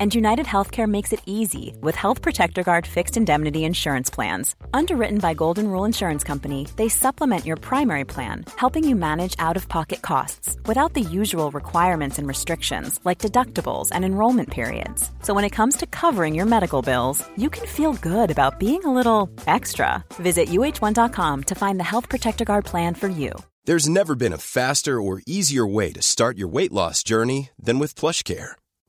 And 0.00 0.14
United 0.14 0.46
Healthcare 0.46 0.88
makes 0.88 1.12
it 1.12 1.20
easy 1.26 1.76
with 1.82 1.94
Health 1.94 2.22
Protector 2.22 2.62
Guard 2.62 2.86
fixed 2.86 3.18
indemnity 3.18 3.64
insurance 3.64 4.08
plans. 4.08 4.54
Underwritten 4.72 5.18
by 5.18 5.34
Golden 5.34 5.68
Rule 5.68 5.84
Insurance 5.84 6.24
Company, 6.24 6.66
they 6.76 6.88
supplement 6.88 7.44
your 7.44 7.58
primary 7.58 8.06
plan, 8.06 8.46
helping 8.56 8.88
you 8.88 8.96
manage 8.96 9.36
out 9.38 9.58
of 9.58 9.68
pocket 9.68 10.00
costs 10.00 10.56
without 10.64 10.94
the 10.94 11.02
usual 11.02 11.50
requirements 11.50 12.16
and 12.16 12.26
restrictions 12.26 12.98
like 13.04 13.18
deductibles 13.18 13.90
and 13.92 14.02
enrollment 14.02 14.48
periods. 14.48 15.10
So 15.20 15.34
when 15.34 15.44
it 15.44 15.56
comes 15.58 15.76
to 15.76 15.86
covering 15.86 16.34
your 16.34 16.46
medical 16.46 16.80
bills, 16.80 17.22
you 17.36 17.50
can 17.50 17.66
feel 17.66 17.92
good 17.92 18.30
about 18.30 18.58
being 18.58 18.82
a 18.86 18.94
little 18.94 19.28
extra. 19.46 20.02
Visit 20.14 20.48
uh1.com 20.48 21.44
to 21.44 21.54
find 21.54 21.78
the 21.78 21.90
Health 21.92 22.08
Protector 22.08 22.46
Guard 22.46 22.64
plan 22.64 22.94
for 22.94 23.08
you. 23.08 23.34
There's 23.66 23.86
never 23.86 24.14
been 24.14 24.32
a 24.32 24.38
faster 24.38 24.98
or 24.98 25.20
easier 25.26 25.66
way 25.66 25.92
to 25.92 26.00
start 26.00 26.38
your 26.38 26.48
weight 26.48 26.72
loss 26.72 27.02
journey 27.02 27.50
than 27.62 27.78
with 27.78 27.94
PlushCare. 27.94 28.52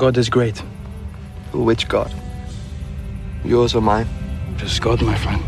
God 0.00 0.16
is 0.16 0.30
great. 0.30 0.62
Which 1.52 1.86
God? 1.86 2.10
Yours 3.44 3.74
or 3.74 3.82
mine? 3.82 4.06
Just 4.56 4.80
God, 4.80 5.02
my 5.02 5.14
friend. 5.14 5.42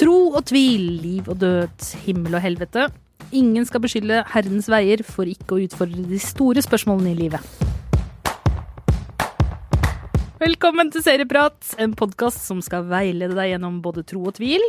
Tro 0.00 0.14
og 0.32 0.46
tvil, 0.48 0.86
liv 1.02 1.28
og 1.28 1.36
død, 1.40 1.84
himmel 2.06 2.38
og 2.38 2.40
helvete. 2.40 2.86
Ingen 3.36 3.68
skal 3.68 3.84
beskylde 3.84 4.22
Herrens 4.32 4.70
veier 4.72 5.04
for 5.04 5.28
ikke 5.28 5.58
å 5.58 5.60
utfordre 5.66 6.06
de 6.08 6.22
store 6.24 6.64
spørsmålene 6.64 7.12
i 7.12 7.20
livet. 7.20 7.44
Velkommen 10.40 10.88
til 10.88 11.04
Serieprat, 11.04 11.74
en 11.76 11.92
podkast 12.00 12.48
som 12.48 12.64
skal 12.64 12.88
veilede 12.88 13.36
deg 13.36 13.52
gjennom 13.52 13.82
både 13.84 14.08
tro 14.08 14.24
og 14.32 14.38
tvil. 14.40 14.64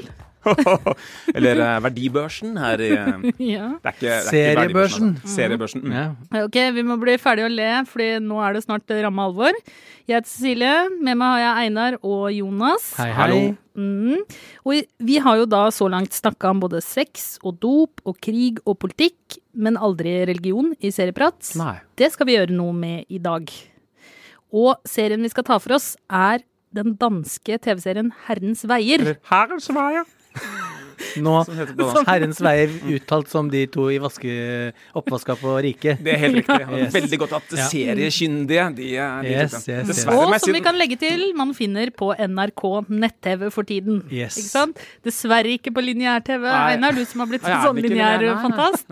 Eller 1.38 1.62
uh, 1.62 1.74
verdibørsen 1.86 2.58
her 2.62 2.84
i 2.84 2.90
eh, 2.96 3.28
Ja. 3.56 3.70
Det 3.84 3.92
er 3.92 3.98
ikke, 3.98 4.08
det 4.08 4.16
er 4.16 4.26
Seriebørsen. 4.32 5.14
altså. 5.16 5.34
Seriebørsen. 5.36 5.86
Mm. 5.86 5.94
Ja. 5.98 6.08
Ok, 6.46 6.58
vi 6.78 6.88
må 6.88 6.98
bli 7.02 7.18
ferdige 7.22 7.50
å 7.50 7.54
le, 7.54 7.70
fordi 7.90 8.10
nå 8.24 8.42
er 8.44 8.58
det 8.58 8.66
snart 8.66 8.98
ramme 9.06 9.30
alvor. 9.30 9.62
Jeg 10.08 10.22
heter 10.22 10.32
Cecilie, 10.32 10.76
med 11.04 11.20
meg 11.20 11.34
har 11.36 11.42
jeg 11.44 11.68
Einar 11.68 11.98
og 12.02 12.28
Jonas. 12.32 12.92
Hei, 13.00 13.10
hei. 13.12 13.16
Hallo. 13.22 13.40
Mm. 13.78 14.22
Og 14.66 15.02
vi 15.06 15.18
har 15.22 15.38
jo 15.38 15.48
da 15.50 15.68
så 15.74 15.86
langt 15.92 16.16
snakka 16.16 16.50
om 16.56 16.62
både 16.64 16.82
sex 16.82 17.36
og 17.44 17.60
dop 17.62 18.02
og 18.08 18.18
krig 18.24 18.62
og 18.66 18.80
politikk, 18.82 19.38
men 19.54 19.78
aldri 19.78 20.16
religion 20.30 20.72
i 20.80 20.92
Serieprat. 20.94 21.54
Nei. 21.60 21.76
Det 22.00 22.10
skal 22.14 22.30
vi 22.30 22.38
gjøre 22.38 22.56
noe 22.58 22.74
med 22.74 23.06
i 23.14 23.22
dag. 23.22 23.52
Og 24.56 24.78
serien 24.88 25.22
vi 25.22 25.32
skal 25.34 25.46
ta 25.48 25.60
for 25.60 25.76
oss, 25.78 25.96
er 26.08 26.42
den 26.76 26.96
danske 27.00 27.58
TV-serien 27.64 28.12
Herrens 28.28 28.64
veier. 28.68 29.18
Herrens 29.30 29.70
veier. 29.74 30.08
Nå. 31.26 31.34
Herrens 32.08 32.40
veier 32.44 32.72
uttalt 32.96 33.30
som 33.32 33.50
de 33.52 33.66
to 33.72 33.88
i 33.94 33.98
vaske, 34.02 34.32
oppvaska 34.98 35.36
på 35.40 35.56
riket. 35.64 36.02
Det 36.04 36.14
er 36.16 36.22
helt 36.24 36.40
riktig. 36.42 36.60
Yes. 36.78 36.94
Veldig 36.96 37.20
godt 37.24 37.36
at 37.38 37.56
seriekyndige 37.72 38.66
de 38.78 38.88
er 38.98 39.22
de 39.26 39.32
Yes, 39.38 39.54
yes, 39.68 39.90
yes. 39.92 40.04
Og 40.10 40.34
som 40.42 40.54
vi 40.56 40.62
kan 40.66 40.78
legge 40.80 40.98
til, 41.00 41.28
man 41.38 41.54
finner 41.58 41.92
på 41.96 42.12
NRK 42.18 42.64
nett-TV 42.90 43.48
for 43.54 43.68
tiden. 43.68 44.02
Yes. 44.12 44.38
Ikke 44.40 44.52
sant? 44.54 44.82
Dessverre 45.06 45.52
ikke 45.58 45.74
på 45.76 45.84
lineær-TV. 45.84 46.46
Einar, 46.48 46.96
du 46.98 47.04
som 47.08 47.24
har 47.24 47.30
blitt 47.32 47.46
Ja, 47.48 47.60
sånn 47.66 47.80
lineær-fantast. 47.84 48.88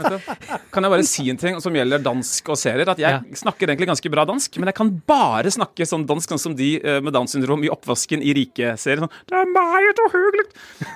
Kan 0.74 0.86
jeg 0.86 0.94
bare 0.96 1.08
si 1.08 1.28
en 1.32 1.40
ting 1.42 1.60
som 1.64 1.76
gjelder 1.76 2.04
dansk 2.06 2.50
og 2.54 2.60
serier? 2.62 2.88
At 2.92 3.00
jeg 3.02 3.12
Ja. 3.16 3.22
snakker 3.42 3.68
egentlig 3.72 3.88
ganske 3.90 4.10
bra 4.12 4.26
dansk, 4.26 4.58
men 4.60 4.68
jeg 4.72 4.76
kan 4.76 4.90
bare 5.08 5.50
snakke 5.54 5.86
sånn 5.88 6.06
dansk 6.08 6.30
sånn 6.36 6.40
som 6.42 6.56
de 6.56 6.76
eh, 6.82 7.00
med 7.02 7.14
Downs 7.14 7.32
syndrom 7.36 7.64
i 7.64 7.70
Oppvasken 7.72 8.22
i 8.22 8.34
Rike-serien. 8.36 9.06
Sånn, 9.06 9.14
det 9.30 9.38
er 9.40 9.46
meget 9.52 10.00
uhyggelig! 10.06 10.46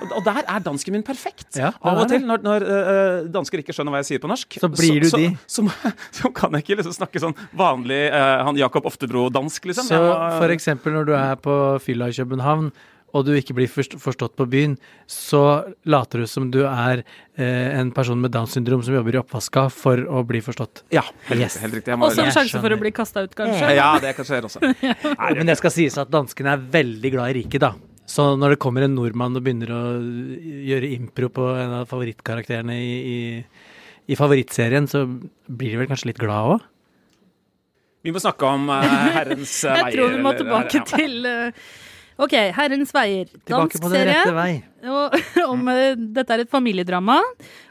Og, 0.02 0.12
og 0.18 0.24
der 0.24 0.42
er 0.46 0.60
dansken 0.64 0.92
min 0.96 0.99
perfekt. 1.06 1.48
Ja, 1.58 1.72
Av 1.80 1.96
og 1.98 2.04
er 2.04 2.12
til, 2.14 2.26
når, 2.28 2.44
når 2.44 2.66
uh, 2.68 3.30
dansker 3.32 3.62
ikke 3.62 3.74
skjønner 3.76 3.94
hva 3.94 4.02
jeg 4.02 4.10
sier 4.12 4.22
på 4.22 4.30
norsk, 4.30 4.60
Så 4.62 4.70
blir 4.72 5.02
du 5.04 5.08
så, 5.10 5.20
de. 5.20 5.32
Så, 5.46 5.66
så, 5.66 5.92
så 6.20 6.32
kan 6.36 6.54
jeg 6.56 6.66
ikke 6.66 6.80
liksom 6.82 6.96
snakke 7.00 7.22
sånn 7.22 7.36
vanlig 7.56 8.02
uh, 8.12 8.46
han 8.48 8.60
Jakob 8.60 8.88
Oftebro-dansk, 8.90 9.70
liksom. 9.72 9.90
Så 9.90 10.00
for 10.38 10.54
eksempel 10.54 10.96
når 10.96 11.10
du 11.10 11.14
er 11.18 11.36
på 11.40 11.58
fylla 11.84 12.10
i 12.10 12.16
København, 12.16 12.72
og 13.16 13.26
du 13.26 13.32
ikke 13.34 13.56
blir 13.58 13.70
forstått 13.70 14.36
på 14.38 14.46
byen, 14.50 14.76
så 15.10 15.42
later 15.88 16.22
du 16.22 16.28
som 16.30 16.50
du 16.52 16.60
er 16.66 17.02
eh, 17.02 17.78
en 17.80 17.90
person 17.94 18.20
med 18.20 18.32
Downs 18.34 18.54
syndrom 18.54 18.84
som 18.86 18.94
jobber 18.94 19.16
i 19.16 19.20
oppvaska 19.20 19.66
for 19.74 20.02
å 20.06 20.22
bli 20.26 20.42
forstått. 20.44 20.84
Ja, 20.94 21.02
helt, 21.26 21.40
Yes. 21.40 21.58
helt 21.62 21.74
riktig. 21.74 21.96
Også 21.96 22.22
en 22.22 22.34
sjanse 22.34 22.62
for 22.62 22.70
å 22.70 22.78
bli 22.80 22.92
kasta 22.94 23.24
ut, 23.26 23.34
kanskje. 23.34 23.74
ja, 23.74 23.92
det 24.02 24.14
kan 24.18 24.28
skje 24.28 24.42
også. 24.46 24.62
Nei, 25.20 25.30
men 25.40 25.50
det 25.50 25.58
skal 25.60 25.74
sies 25.74 25.98
at 26.00 26.10
danskene 26.12 26.54
er 26.54 26.66
veldig 26.78 27.16
glad 27.16 27.34
i 27.34 27.40
riket, 27.42 27.66
da. 27.66 27.74
Så 28.10 28.24
når 28.40 28.54
det 28.54 28.62
kommer 28.62 28.82
en 28.86 28.96
nordmann 28.96 29.36
og 29.38 29.44
begynner 29.46 29.70
å 29.70 29.82
gjøre 30.66 30.88
impro 30.96 31.28
på 31.34 31.46
en 31.60 31.76
av 31.80 31.90
favorittkarakterene 31.90 32.74
i, 32.74 32.96
i, 33.14 33.20
i 34.10 34.18
favorittserien, 34.18 34.88
så 34.90 35.04
blir 35.06 35.76
de 35.76 35.82
vel 35.82 35.90
kanskje 35.90 36.10
litt 36.10 36.22
glad 36.22 36.56
òg? 36.56 36.64
Vi 38.00 38.14
må 38.14 38.22
snakke 38.22 38.48
om 38.48 38.66
uh, 38.72 38.80
Herrens 39.14 39.52
veier. 39.66 39.78
Jeg 39.84 39.94
tror 39.98 40.14
vi 40.14 40.22
må 40.24 40.32
eller- 40.32 40.42
tilbake 40.42 40.80
ja. 40.80 40.86
til 40.90 41.28
eh, 41.28 41.70
OK, 42.20 42.34
Herrens 42.56 42.90
veier. 42.94 43.26
Tilbake 43.30 43.50
Dansk 43.54 43.80
på 43.82 43.88
den 43.92 43.96
serie. 43.96 44.18
rette 44.20 44.34
vei. 44.36 44.50
Og, 44.90 45.14
om, 45.44 45.62
mm. 45.68 46.06
dette 46.16 46.32
er 46.36 46.42
et 46.44 46.50
familiedrama 46.52 47.18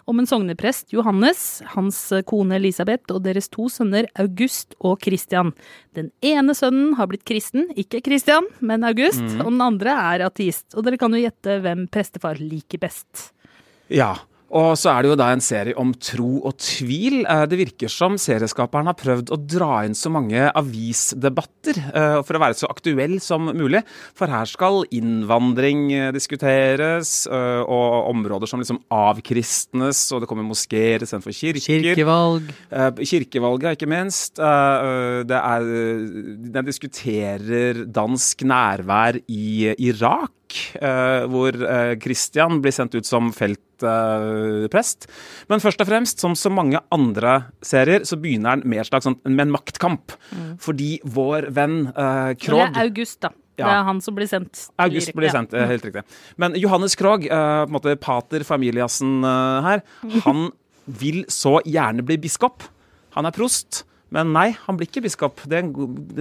om 0.10 0.20
en 0.22 0.28
sogneprest, 0.30 0.92
Johannes, 0.94 1.42
hans 1.76 1.98
eh, 2.14 2.22
kone 2.26 2.58
Elisabeth 2.58 3.14
og 3.14 3.24
deres 3.26 3.50
to 3.54 3.66
sønner 3.74 4.06
August 4.22 4.74
og 4.86 5.02
Christian. 5.06 5.52
Den 5.98 6.12
ene 6.26 6.54
sønnen 6.58 6.96
har 7.00 7.10
blitt 7.10 7.26
kristen, 7.30 7.68
ikke 7.78 8.02
Christian, 8.06 8.46
men 8.62 8.86
August, 8.86 9.22
Mm. 9.22 9.42
og 9.46 9.52
den 9.54 9.62
andre 9.66 9.94
er 10.14 10.26
ateist. 10.26 10.74
Og 10.78 10.86
dere 10.86 10.98
kan 11.02 11.14
jo 11.14 11.22
gjette 11.22 11.60
hvem 11.66 11.88
prestefar 11.94 12.38
liker 12.42 12.82
best. 12.82 13.32
Ja. 13.90 14.16
Og 14.56 14.74
så 14.80 14.90
er 14.92 15.06
det 15.06 15.12
jo 15.12 15.18
da 15.20 15.28
en 15.34 15.44
serie 15.44 15.78
om 15.78 15.92
tro 15.94 16.40
og 16.48 16.56
tvil. 16.62 17.22
Eh, 17.22 17.46
Det 17.50 17.60
virker 17.60 17.92
som 17.92 18.18
serieskaperen 18.18 18.90
har 18.90 18.98
prøvd 18.98 19.30
å 19.34 19.38
dra 19.38 19.84
inn 19.86 19.98
så 19.98 20.10
mange 20.14 20.48
avisdebatter 20.58 21.78
eh, 21.94 22.18
for 22.26 22.38
å 22.38 22.42
være 22.42 22.58
så 22.58 22.70
aktuell 22.72 23.20
som 23.22 23.52
mulig. 23.54 23.84
For 24.18 24.32
her 24.32 24.50
skal 24.50 24.82
innvandring 24.96 25.92
eh, 25.94 26.10
diskuteres, 26.16 27.28
og 27.30 28.10
områder 28.10 28.50
som 28.50 28.62
liksom 28.62 28.80
avkristnes, 28.94 30.02
og 30.14 30.24
det 30.24 30.30
kommer 30.30 30.48
moskeer 30.48 31.04
istedenfor 31.04 31.36
kirker. 31.36 31.94
Kirkevalg. 31.94 32.50
Kirkevalget, 33.06 33.78
ikke 33.78 33.90
minst. 33.90 34.40
Det 34.40 35.40
er, 35.40 35.68
den 36.56 36.68
diskuterer 36.68 37.84
dansk 37.86 38.44
nærvær 38.48 39.20
i 39.30 39.74
Irak, 39.90 40.34
hvor 41.30 41.56
eh, 41.56 41.94
Christian 42.02 42.62
blir 42.64 42.74
sendt 42.76 42.96
ut 42.98 43.08
som 43.08 43.32
feltprest. 43.36 45.10
Men 45.52 45.64
først 45.64 45.84
og 45.84 45.90
fremst, 45.90 46.24
som 46.24 46.38
så 46.38 46.52
mange 46.54 46.82
andre 46.94 47.52
serier, 47.66 48.06
så 48.08 48.20
begynner 48.20 48.60
den 48.60 48.70
med, 48.70 48.86
slags 48.88 49.08
sånn, 49.08 49.20
med 49.28 49.48
en 49.48 49.54
maktkamp. 49.58 50.16
Fordi 50.62 50.98
vår 51.04 51.52
venn 51.56 51.82
eh, 51.92 52.34
Det 52.40 52.64
er 52.66 52.82
August, 52.86 53.22
da. 53.26 53.34
Det 53.60 53.68
er 53.68 53.86
han 53.88 54.00
som 54.04 54.16
blir 54.16 54.30
sendt. 54.30 54.70
August 54.80 55.12
blir 55.18 55.32
sendt, 55.34 55.54
ja. 55.56 55.68
helt 55.70 55.86
riktig. 55.86 56.06
Men 56.40 56.56
Johannes 56.60 56.96
Krog, 57.00 57.26
eh, 57.28 57.32
på 57.66 57.68
en 57.68 57.76
måte 57.76 57.96
pater 58.00 58.46
familiasen 58.48 59.20
eh, 59.28 59.68
her, 59.68 59.84
han 60.26 60.50
vil 61.02 61.24
så 61.32 61.60
gjerne 61.68 62.06
bli 62.06 62.20
biskop. 62.22 62.66
Han 63.18 63.28
er 63.28 63.36
prost. 63.36 63.84
Men 64.16 64.34
nei, 64.34 64.50
han 64.66 64.78
blir 64.78 64.90
ikke 64.90 65.04
biskop. 65.06 65.44
Den 65.50 65.72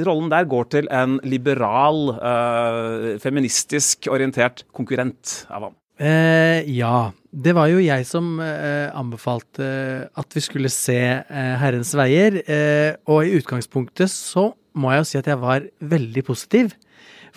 rollen 0.05 0.29
der 0.33 0.49
går 0.49 0.69
til 0.75 0.89
en 0.93 1.19
liberal, 1.25 2.15
øh, 2.17 3.15
feministisk 3.23 4.11
orientert 4.13 4.67
konkurrent 4.77 5.43
av 5.49 5.69
ham. 5.69 5.79
Eh, 5.99 6.63
ja. 6.77 7.11
Det 7.29 7.53
var 7.53 7.69
jo 7.69 7.81
jeg 7.83 8.07
som 8.09 8.39
eh, 8.41 8.89
anbefalte 8.97 9.67
at 10.17 10.37
vi 10.37 10.41
skulle 10.41 10.71
se 10.73 10.99
eh, 10.99 11.55
Herrens 11.61 11.93
veier. 11.99 12.41
Eh, 12.49 12.93
og 13.11 13.27
i 13.27 13.35
utgangspunktet 13.37 14.11
så 14.13 14.51
må 14.79 14.95
jeg 14.95 15.03
jo 15.03 15.09
si 15.11 15.19
at 15.21 15.29
jeg 15.33 15.41
var 15.43 15.67
veldig 15.81 16.25
positiv. 16.25 16.73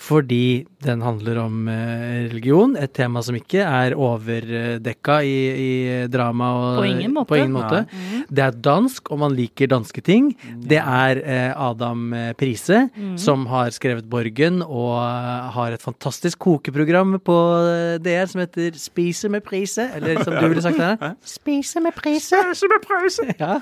Fordi 0.01 0.65
den 0.81 1.03
handler 1.05 1.37
om 1.43 1.67
eh, 1.69 2.29
religion, 2.31 2.73
et 2.79 2.93
tema 2.97 3.21
som 3.25 3.35
ikke 3.37 3.61
er 3.61 3.93
overdekka 3.97 5.19
i, 5.27 5.35
i 5.51 5.71
drama. 6.11 6.51
Og, 6.57 6.79
På 6.81 6.87
ingen 6.89 7.13
måte. 7.13 7.29
På 7.29 7.37
ingen 7.37 7.53
måte. 7.53 7.83
Det 8.31 8.45
er 8.45 8.57
dansk, 8.65 9.11
og 9.13 9.21
man 9.21 9.35
liker 9.37 9.69
danske 9.71 10.01
ting. 10.05 10.31
Det 10.65 10.79
er 10.81 11.21
eh, 11.21 11.51
Adam 11.53 12.09
Prise, 12.39 12.51
Prise, 12.51 12.89
som 13.21 13.45
har 13.49 13.71
skrevet 13.71 14.07
Borgen, 14.09 14.61
og 14.61 14.97
eh, 15.01 15.51
har 15.55 15.75
et 15.75 15.83
fantastisk 15.83 16.39
kokeprogram 16.39 17.19
på 17.23 17.37
eh, 17.67 17.99
DR 18.03 18.27
som 18.31 18.41
heter 18.43 18.77
Spise 18.79 19.29
med 19.31 19.43
prise, 19.45 19.87
eller 19.95 20.23
som 20.23 20.35
du 20.35 20.47
ville 20.47 20.63
sagt 20.63 20.79
det 20.79 20.89
her. 20.89 21.15
Spise 21.37 21.83
med 21.83 21.95
prise. 21.95 22.41
Ja. 23.41 23.59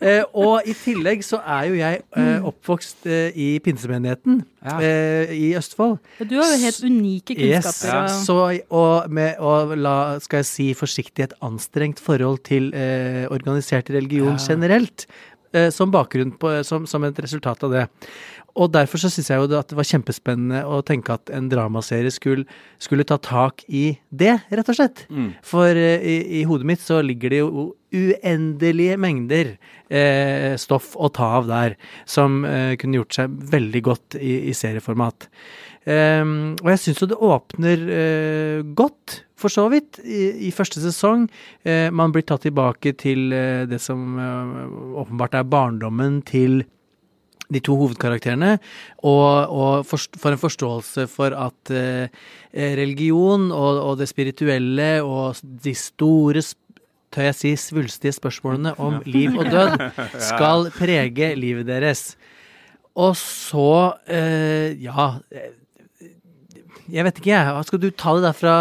Eh, 0.00 0.22
og 0.36 0.66
i 0.68 0.74
tillegg 0.76 1.22
så 1.24 1.38
er 1.40 1.68
jo 1.70 1.76
jeg 1.78 2.02
eh, 2.16 2.42
oppvokst 2.44 3.06
eh, 3.08 3.30
i 3.34 3.46
pinsemenigheten 3.64 4.42
Ja. 4.66 4.74
eh, 4.82 5.30
i 5.32 5.54
Østfold. 5.56 5.98
Du 6.28 6.34
har 6.36 6.50
jo 6.52 6.58
helt 6.64 6.82
unike 6.84 7.36
Yes. 7.38 7.64
kunnskaper. 7.64 8.08
Så, 8.26 8.38
og 8.70 9.10
med 9.10 9.38
å 9.40 9.74
la, 9.76 10.18
skal 10.20 10.42
jeg 10.42 10.50
si 10.50 10.68
forsiktig, 10.74 11.24
et 11.30 11.34
anstrengt 11.40 12.00
forhold 12.02 12.42
til 12.44 12.72
eh, 12.74 13.24
organisert 13.32 13.88
religion 13.90 14.36
generelt, 14.36 15.06
eh, 15.54 15.70
som 15.70 15.90
bakgrunn 15.94 16.34
på, 16.38 16.62
som, 16.66 16.84
som 16.86 17.04
et 17.08 17.18
resultat 17.24 17.64
av 17.64 17.72
det. 17.72 17.86
Og 18.56 18.72
derfor 18.72 19.00
så 19.00 19.10
syns 19.12 19.28
jeg 19.30 19.40
jo 19.40 19.58
at 19.58 19.68
det 19.70 19.76
var 19.76 19.88
kjempespennende 19.88 20.62
å 20.64 20.80
tenke 20.86 21.12
at 21.12 21.32
en 21.34 21.50
dramaserie 21.52 22.12
skulle, 22.14 22.46
skulle 22.82 23.04
ta 23.08 23.18
tak 23.20 23.66
i 23.68 23.98
det, 24.08 24.38
rett 24.48 24.70
og 24.72 24.78
slett. 24.78 25.04
For 25.44 25.76
eh, 25.76 26.00
i, 26.00 26.16
i 26.40 26.44
hodet 26.48 26.70
mitt 26.72 26.84
så 26.84 27.02
ligger 27.04 27.34
det 27.34 27.42
jo 27.42 27.66
uendelige 27.96 28.96
mengder 29.00 29.54
eh, 29.88 30.56
stoff 30.60 30.94
å 30.96 31.10
ta 31.12 31.36
av 31.38 31.50
der, 31.50 31.76
som 32.08 32.42
eh, 32.48 32.74
kunne 32.80 33.02
gjort 33.02 33.20
seg 33.20 33.38
veldig 33.54 33.82
godt 33.86 34.18
i, 34.20 34.48
i 34.50 34.56
serieformat. 34.56 35.28
Um, 35.86 36.56
og 36.64 36.72
jeg 36.72 36.80
syns 36.82 36.98
jo 36.98 37.06
det 37.06 37.16
åpner 37.22 37.82
uh, 37.86 38.62
godt, 38.74 39.20
for 39.38 39.52
så 39.52 39.68
vidt, 39.70 40.00
i, 40.02 40.48
i 40.48 40.50
første 40.50 40.82
sesong. 40.82 41.28
Uh, 41.62 41.94
man 41.94 42.10
blir 42.10 42.26
tatt 42.26 42.42
tilbake 42.42 42.96
til 42.98 43.30
uh, 43.30 43.62
det 43.70 43.78
som 43.84 44.18
åpenbart 44.98 45.36
er 45.38 45.46
barndommen 45.46 46.24
til 46.26 46.64
de 47.52 47.62
to 47.62 47.76
hovedkarakterene, 47.78 48.56
og, 49.06 49.52
og 49.52 49.86
for, 49.86 50.02
for 50.18 50.34
en 50.34 50.40
forståelse 50.42 51.06
for 51.12 51.36
at 51.36 51.72
eh, 51.74 52.22
religion 52.78 53.50
og, 53.52 53.82
og 53.82 53.98
det 54.00 54.08
spirituelle 54.10 54.90
og 55.04 55.38
de 55.42 55.74
store 55.78 56.42
tør 57.14 57.28
jeg 57.30 57.38
si 57.38 57.52
svulstige 57.60 58.16
spørsmålene 58.16 58.74
om 58.82 58.98
liv 59.06 59.36
og 59.38 59.50
død 59.52 59.76
skal 60.30 60.70
prege 60.74 61.34
livet 61.38 61.68
deres. 61.68 62.16
Og 62.96 63.14
så 63.20 63.94
eh, 64.08 64.74
Ja. 64.82 65.16
Jeg 66.92 67.04
vet 67.06 67.18
ikke, 67.20 67.30
jeg. 67.32 67.64
Skal 67.66 67.80
du 67.82 67.86
ta 67.90 68.12
det 68.16 68.22
derfra, 68.28 68.52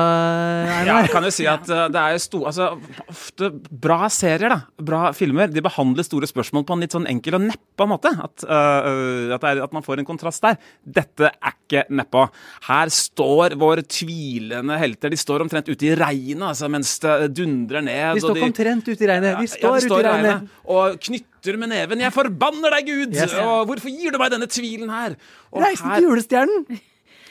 Ja, 0.87 0.95
jeg 1.03 1.11
kan 1.13 1.25
jo 1.27 1.31
si 1.33 1.45
at 1.49 1.69
eh, 1.69 1.83
det 1.93 2.01
er 2.01 2.21
sto, 2.21 2.41
altså, 2.49 2.71
ofte 3.05 3.49
bra 3.69 4.09
serier, 4.13 4.49
da. 4.49 4.59
Bra 4.81 5.11
filmer. 5.15 5.51
De 5.53 5.63
behandler 5.65 6.07
store 6.07 6.29
spørsmål 6.29 6.65
på 6.65 6.75
en 6.75 6.85
litt 6.85 6.95
sånn 6.95 7.07
enkel 7.11 7.37
og 7.37 7.45
neppa 7.45 7.87
måte. 7.89 8.11
At, 8.25 8.45
uh, 8.47 9.35
at, 9.35 9.45
er, 9.51 9.61
at 9.65 9.75
man 9.75 9.85
får 9.85 10.01
en 10.01 10.07
kontrast 10.07 10.45
der. 10.45 10.57
Dette 10.81 11.29
er 11.29 11.53
ikke 11.53 11.85
neppa. 11.93 12.27
Her 12.69 12.91
står 12.93 13.57
våre 13.61 13.85
tvilende 13.85 14.79
helter. 14.81 15.13
De 15.13 15.21
står 15.21 15.45
omtrent 15.45 15.69
ute 15.69 15.91
i 15.91 15.93
regnet 15.97 16.49
altså, 16.49 16.69
mens 16.71 16.95
det 17.03 17.15
dundrer 17.37 17.85
ned. 17.85 18.17
De 18.17 18.25
står 18.25 18.41
ikke 18.41 18.51
omtrent 18.51 18.89
ute 18.89 18.97
i 18.97 19.11
regnet. 19.11 19.37
De 19.37 19.49
ja, 19.49 19.53
står 19.59 19.85
ute 19.85 20.01
i 20.01 20.09
regnet. 20.09 20.51
Og 20.65 20.99
knytter 21.09 21.61
med 21.61 21.69
neven. 21.75 22.01
'Jeg 22.01 22.13
forbanner 22.15 22.73
deg, 22.79 22.89
Gud!' 22.89 23.13
Yes. 23.13 23.37
Og 23.37 23.69
'Hvorfor 23.69 23.93
gir 23.93 24.11
du 24.11 24.17
meg 24.17 24.33
denne 24.33 24.49
tvilen 24.49 24.89
her?' 24.89 25.17
Og 25.53 25.61
Reisen 25.61 25.85
her- 25.85 25.99
til 26.01 26.09
julestjernen! 26.09 26.81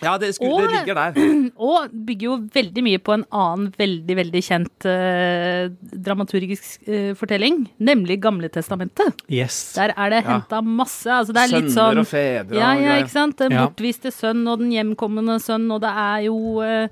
Ja, 0.02 0.17
det, 0.19 0.32
sku, 0.35 0.44
Og- 0.50 0.61
det 0.64 0.70
ligger 0.75 0.94
der. 0.99 1.19
Og 1.70 1.93
bygger 2.06 2.26
jo 2.26 2.37
veldig 2.52 2.82
mye 2.85 2.99
på 2.99 3.14
en 3.14 3.25
annen 3.31 3.69
veldig, 3.79 4.17
veldig 4.19 4.43
kjent 4.43 4.87
eh, 4.91 5.69
dramaturgisk 6.08 6.88
eh, 6.88 7.12
fortelling, 7.19 7.62
nemlig 7.79 8.19
Gamle 8.25 8.49
testamentet. 8.52 9.14
Yes. 9.31 9.73
Der 9.79 9.94
er 9.96 10.11
det 10.11 10.23
Ja. 10.26 10.61
masse. 10.62 11.06
Altså 11.11 11.32
det 11.32 11.43
er 11.44 11.55
litt 11.61 11.70
sånn 11.73 11.99
og 12.02 12.06
fedre 12.11 12.55
Ja, 12.58 12.73
og 12.75 12.82
ja, 12.82 12.88
greier. 12.88 13.02
ikke 13.05 13.11
sant. 13.14 13.37
Den 13.38 13.52
Ja. 13.52 13.67
bortviste 13.69 14.11
sønn 14.12 14.46
og 14.49 14.58
den 14.58 14.70
hjemkommende 14.73 15.38
sønn, 15.41 15.70
og 15.73 15.81
det 15.81 15.91
er 15.94 16.25
jo 16.26 16.61
eh, 16.61 16.88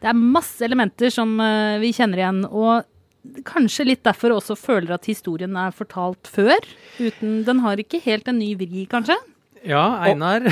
Det 0.00 0.08
er 0.08 0.14
masse 0.16 0.62
elementer 0.64 1.10
som 1.12 1.38
eh, 1.40 1.78
vi 1.78 1.92
kjenner 1.92 2.16
igjen. 2.18 2.44
Og 2.50 2.84
kanskje 3.44 3.84
litt 3.84 4.02
derfor 4.02 4.30
også 4.32 4.56
føler 4.56 4.94
at 4.94 5.04
historien 5.04 5.54
er 5.60 5.70
fortalt 5.76 6.24
før. 6.24 6.56
Uten 6.98 7.44
Den 7.44 7.58
har 7.60 7.76
ikke 7.76 8.00
helt 8.00 8.26
en 8.28 8.38
ny 8.38 8.54
vri, 8.56 8.86
kanskje. 8.88 9.14
Ja, 9.62 10.00
Einar. 10.00 10.48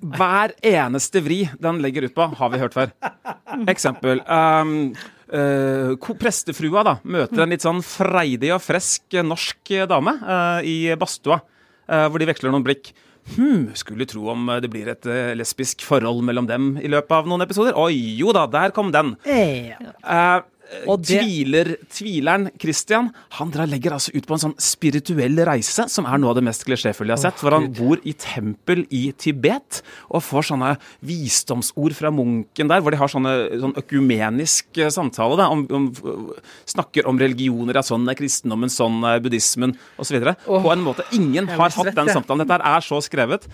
Hver 0.00 0.54
eneste 0.64 1.22
vri 1.24 1.44
den 1.62 1.82
legger 1.84 2.08
ut 2.08 2.14
på, 2.16 2.28
har 2.38 2.52
vi 2.52 2.62
hørt 2.62 2.76
før. 2.76 2.94
Eksempel. 3.70 4.24
Um, 4.28 4.94
Uh, 5.34 5.96
prestefrua 6.20 6.82
da, 6.86 6.92
møter 7.02 7.40
en 7.42 7.50
litt 7.50 7.64
sånn 7.64 7.80
freidig 7.82 8.52
og 8.54 8.60
fresk 8.62 9.16
norsk 9.24 9.72
dame 9.90 10.12
uh, 10.20 10.60
i 10.62 10.92
badstua, 11.00 11.40
uh, 11.88 12.04
hvor 12.06 12.22
de 12.22 12.28
veksler 12.28 12.52
noen 12.52 12.62
blikk. 12.62 12.92
Hm, 13.34 13.72
skulle 13.74 14.06
tro 14.06 14.28
om 14.34 14.52
det 14.60 14.68
blir 14.68 14.90
et 14.92 15.08
lesbisk 15.34 15.80
forhold 15.82 16.20
mellom 16.28 16.44
dem 16.46 16.74
i 16.76 16.90
løpet 16.92 17.16
av 17.16 17.30
noen 17.30 17.40
episoder. 17.40 17.72
Oi, 17.80 17.96
jo 18.20 18.34
da, 18.36 18.44
der 18.52 18.74
kom 18.76 18.92
den. 18.92 19.14
Eh, 20.72 20.84
Og 20.88 21.02
det- 21.02 21.20
tviler, 21.20 21.76
tvileren 21.92 22.50
Christian 22.58 23.12
han 23.32 23.50
drar, 23.50 23.66
legger 23.66 23.92
altså 23.92 24.14
ut 24.14 24.26
på 24.26 24.32
en 24.32 24.50
sånn 24.50 24.54
spirituell 24.58 25.36
reise, 25.44 25.88
som 25.90 26.06
er 26.06 26.16
noe 26.18 26.30
av 26.30 26.36
det 26.36 26.44
mest 26.44 26.64
klisjéfulle 26.64 27.12
jeg 27.12 27.18
har 27.18 27.30
sett. 27.30 27.38
For 27.38 27.50
han 27.50 27.70
bor 27.72 27.98
i 28.04 28.12
tempel 28.14 28.86
i 28.90 29.12
Tibet 29.12 29.82
og 30.10 30.22
får 30.22 30.48
sånne 30.50 30.78
visdomsord 31.04 31.94
fra 31.94 32.10
munken 32.10 32.68
der, 32.68 32.80
hvor 32.80 32.90
de 32.90 32.96
har 32.96 33.08
sånne, 33.08 33.34
sånn 33.60 33.76
økumenisk 33.76 34.78
eh, 34.78 34.88
samtale. 34.88 35.36
Da, 35.36 35.48
om, 35.50 35.66
om, 35.70 36.32
snakker 36.66 37.06
om 37.06 37.18
religioner, 37.18 37.74
ja, 37.74 37.82
sånn 37.82 38.08
er 38.08 38.14
kristendommen, 38.18 38.72
sånn 38.72 39.02
er 39.04 39.20
buddhismen 39.24 39.76
osv. 39.98 40.20
På 40.46 40.72
en 40.72 40.84
måte 40.84 41.04
ingen 41.12 41.46
har 41.48 41.68
hatt 41.70 41.94
den 41.94 42.08
samtalen. 42.08 42.46
Dette 42.46 42.60
er 42.64 42.80
så 42.80 43.00
skrevet. 43.04 43.46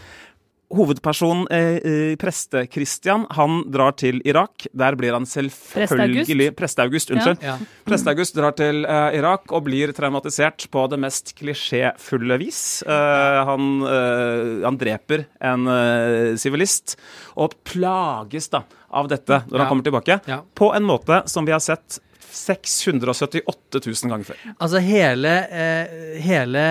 Hovedpersonen, 0.71 1.49
eh, 1.51 1.77
eh, 1.83 2.17
preste-Christian, 2.17 3.25
han 3.35 3.65
drar 3.75 3.93
til 3.99 4.21
Irak. 4.25 4.67
Der 4.73 4.95
blir 4.95 5.13
han 5.17 5.25
selvfølgelig 5.27 6.53
Preste-August, 6.55 7.11
unnskyld. 7.11 7.43
Ja. 7.43 7.57
Preste-August 7.89 8.37
drar 8.39 8.55
til 8.55 8.85
eh, 8.87 9.17
Irak 9.19 9.51
og 9.51 9.65
blir 9.67 9.91
traumatisert 9.97 10.69
på 10.71 10.85
det 10.93 11.01
mest 11.03 11.35
klisjéfulle 11.41 12.39
vis. 12.39 12.61
Eh, 12.87 13.41
han, 13.51 13.67
eh, 13.83 14.63
han 14.65 14.79
dreper 14.79 15.25
en 15.43 15.67
eh, 15.67 16.37
sivilist 16.39 16.95
og 17.37 17.59
plages 17.67 18.47
da 18.55 18.63
av 18.91 19.09
dette 19.11 19.43
når 19.51 19.59
Ja. 19.59 19.65
han 19.65 19.69
kommer 19.75 19.87
tilbake, 19.91 20.21
Ja. 20.31 20.41
på 20.55 20.71
en 20.75 20.85
måte 20.87 21.25
som 21.29 21.45
vi 21.47 21.53
har 21.53 21.61
sett 21.61 21.99
678 22.31 23.81
000 23.83 24.11
ganger 24.11 24.25
før. 24.29 24.37
Altså 24.63 24.79
hele, 24.83 25.33
eh, 25.51 26.21
hele 26.23 26.63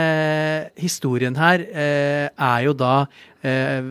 historien 0.80 1.36
her 1.36 1.60
eh, 1.68 2.30
er 2.32 2.64
jo 2.64 2.74
da 2.80 3.06
eh, 3.42 3.84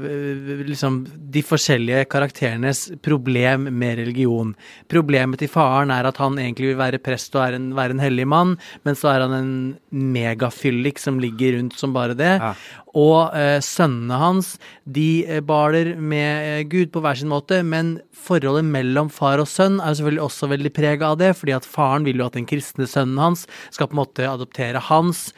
liksom 0.69 1.01
de 1.33 1.43
forskjellige 1.45 2.07
karakterenes 2.13 2.85
problem 3.05 3.69
med 3.79 3.99
religion. 4.03 4.55
Problemet 4.91 5.43
til 5.43 5.53
faren 5.53 5.93
er 5.95 6.09
at 6.09 6.21
han 6.23 6.39
egentlig 6.41 6.73
vil 6.73 6.81
være 6.81 7.03
prest 7.03 7.37
og 7.39 7.57
en, 7.57 7.71
være 7.79 7.97
en 7.97 8.05
hellig 8.05 8.27
mann, 8.29 8.57
men 8.85 8.99
så 8.99 9.13
er 9.15 9.27
han 9.27 9.37
en 9.39 9.55
megafyllik 9.91 11.01
som 11.01 11.21
ligger 11.23 11.59
rundt 11.59 11.79
som 11.79 11.97
bare 11.97 12.17
det. 12.19 12.37
Ja. 12.43 12.53
Og 12.99 13.35
eh, 13.37 13.59
sønnene 13.65 14.19
hans, 14.21 14.55
de 14.89 15.25
eh, 15.27 15.43
baler 15.45 15.95
med 16.01 16.47
eh, 16.49 16.63
Gud 16.69 16.93
på 16.95 17.03
hver 17.05 17.19
sin 17.21 17.31
måte, 17.31 17.61
men 17.63 17.99
forholdet 18.17 18.67
mellom 18.67 19.11
far 19.13 19.43
og 19.43 19.49
sønn 19.51 19.79
er 19.79 19.93
jo 19.93 20.01
selvfølgelig 20.01 20.25
også 20.25 20.51
veldig 20.55 20.73
prega 20.75 21.13
av 21.13 21.21
det, 21.21 21.35
fordi 21.39 21.55
at 21.57 21.69
faren 21.69 22.09
vil 22.09 22.23
jo 22.23 22.29
at 22.29 22.39
den 22.39 22.49
kristne 22.49 22.89
sønnen 22.89 23.21
hans 23.21 23.47
skal 23.71 23.91
på 23.91 23.97
en 23.97 24.03
måte 24.03 24.29
adoptere 24.29 24.83
hans 24.89 25.29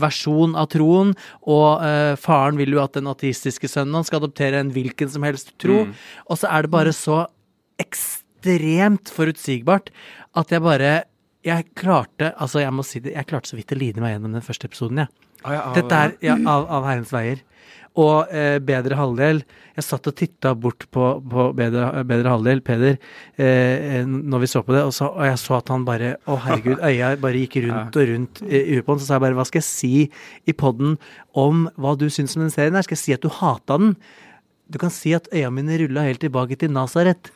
versjon 0.00 0.54
av 0.58 0.68
troen, 0.72 1.14
og 1.46 1.82
uh, 1.82 2.14
faren 2.20 2.56
vil 2.60 2.72
jo 2.76 2.82
at 2.82 2.96
den 2.98 3.08
ateistiske 3.10 3.68
sønnen 3.70 3.94
hans 3.98 4.10
skal 4.10 4.20
adoptere 4.22 4.60
en 4.60 4.70
hvilken 4.74 5.10
som 5.12 5.22
helst 5.26 5.52
tro. 5.62 5.84
Og 6.30 6.38
så 6.40 6.48
er 6.52 6.66
det 6.66 6.72
bare 6.74 6.92
så 6.96 7.24
ekstremt 7.82 9.10
forutsigbart 9.12 9.90
at 10.36 10.52
jeg 10.52 10.62
bare 10.64 10.94
Jeg 11.46 11.68
klarte 11.78 12.32
altså 12.42 12.58
jeg 12.64 12.74
må 12.74 12.82
si 12.82 12.98
det, 13.04 13.12
jeg 13.14 13.26
klarte 13.30 13.52
så 13.52 13.56
vidt 13.58 13.70
å 13.70 13.78
lide 13.78 14.02
meg 14.02 14.16
gjennom 14.16 14.32
den 14.34 14.42
første 14.42 14.66
episoden, 14.66 15.04
jeg. 15.04 15.10
Ah, 15.44 15.52
ja, 15.54 15.60
av- 15.68 15.74
Dette 15.76 15.94
er 15.94 16.14
ja, 16.26 16.34
av, 16.42 16.64
av 16.74 16.86
Herrens 16.88 17.12
veier. 17.14 17.38
Og 17.96 18.32
eh, 18.34 18.58
Bedre 18.64 18.98
halvdel 18.98 19.40
Jeg 19.76 19.84
satt 19.86 20.08
og 20.10 20.16
titta 20.18 20.52
bort 20.58 20.86
på, 20.92 21.08
på 21.20 21.46
bedre, 21.56 22.04
bedre 22.08 22.34
halvdel, 22.34 22.60
Peder, 22.64 22.98
eh, 23.40 24.02
når 24.06 24.44
vi 24.44 24.50
så 24.52 24.62
på 24.66 24.76
det, 24.76 24.84
og, 24.88 24.92
så, 24.96 25.08
og 25.12 25.24
jeg 25.28 25.40
så 25.40 25.58
at 25.58 25.72
han 25.72 25.86
bare 25.88 26.14
Å, 26.24 26.36
herregud, 26.46 26.82
øya 26.90 27.14
bare 27.22 27.42
gikk 27.44 27.58
rundt 27.66 27.96
og 27.96 28.12
rundt 28.12 28.44
i 28.46 28.62
huet 28.74 28.86
på 28.86 28.94
han. 28.94 29.02
Så 29.02 29.08
sa 29.08 29.16
jeg 29.18 29.26
bare 29.26 29.40
Hva 29.40 29.48
skal 29.48 29.62
jeg 29.62 29.68
si 29.70 29.94
i 30.48 30.56
poden 30.56 30.96
om 31.36 31.66
hva 31.80 31.96
du 31.98 32.06
syns 32.12 32.36
om 32.36 32.46
den 32.46 32.54
serien 32.54 32.76
her? 32.76 32.86
Skal 32.86 32.96
jeg 32.98 33.04
si 33.04 33.16
at 33.16 33.24
du 33.24 33.32
hata 33.32 33.80
den? 33.80 33.96
Du 34.72 34.80
kan 34.82 34.90
si 34.90 35.12
at 35.14 35.28
øya 35.34 35.52
mine 35.54 35.76
rulla 35.78 36.06
helt 36.08 36.24
tilbake 36.24 36.58
til 36.58 36.72
Nasaret. 36.74 37.30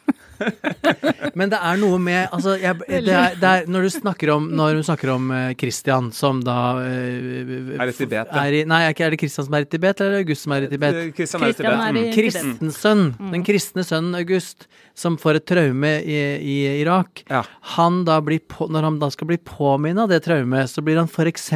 Men 1.38 1.50
det 1.52 1.58
er 1.62 1.78
noe 1.80 1.98
med 2.02 2.32
altså, 2.34 2.56
jeg, 2.58 2.78
det 2.88 3.12
er, 3.14 3.36
det 3.38 3.50
er, 3.50 3.66
Når 3.70 3.86
du 3.86 3.90
snakker 3.94 4.32
om 4.34 4.48
Når 4.56 4.80
du 4.80 4.82
snakker 4.86 5.12
om 5.14 5.28
eh, 5.34 5.52
Christian, 5.60 6.10
som 6.16 6.40
da 6.44 6.56
uh, 6.80 7.76
Er 7.76 7.92
i 7.92 7.94
Tibet, 7.96 8.30
er 8.32 8.56
i, 8.56 8.62
Nei, 8.68 8.80
er 8.86 8.94
ikke- 8.94 9.06
er 9.06 9.14
det 9.14 9.20
Christian 9.22 9.46
som 9.46 9.56
er 9.56 9.66
i 9.66 9.70
Tibet, 9.70 10.00
eller 10.00 10.10
er 10.10 10.18
det 10.18 10.26
August 10.26 10.46
som 10.46 10.54
er 10.56 10.66
i 10.66 10.70
Tibet? 10.72 10.98
Christian 11.16 11.44
er 11.44 11.52
i 11.52 11.56
Tibet. 11.58 11.78
Mm. 11.80 11.98
Tibet. 12.00 12.14
Kristen 12.18 12.72
sønn, 12.74 13.04
den 13.32 13.44
kristne 13.46 13.84
sønnen 13.86 14.18
August, 14.18 14.66
som 14.98 15.16
får 15.20 15.38
et 15.40 15.46
traume 15.48 15.92
i, 16.02 16.18
i 16.40 16.56
Irak. 16.82 17.22
Ja. 17.30 17.42
Han 17.76 18.02
da 18.08 18.18
blir 18.24 18.42
på, 18.50 18.68
når 18.72 18.88
han 18.88 18.98
da 19.02 19.10
skal 19.14 19.30
bli 19.30 19.38
påminnet 19.46 20.04
av 20.04 20.12
det 20.12 20.20
traumet, 20.26 20.70
så 20.72 20.84
blir 20.84 21.00
han 21.00 21.08
f.eks. 21.10 21.48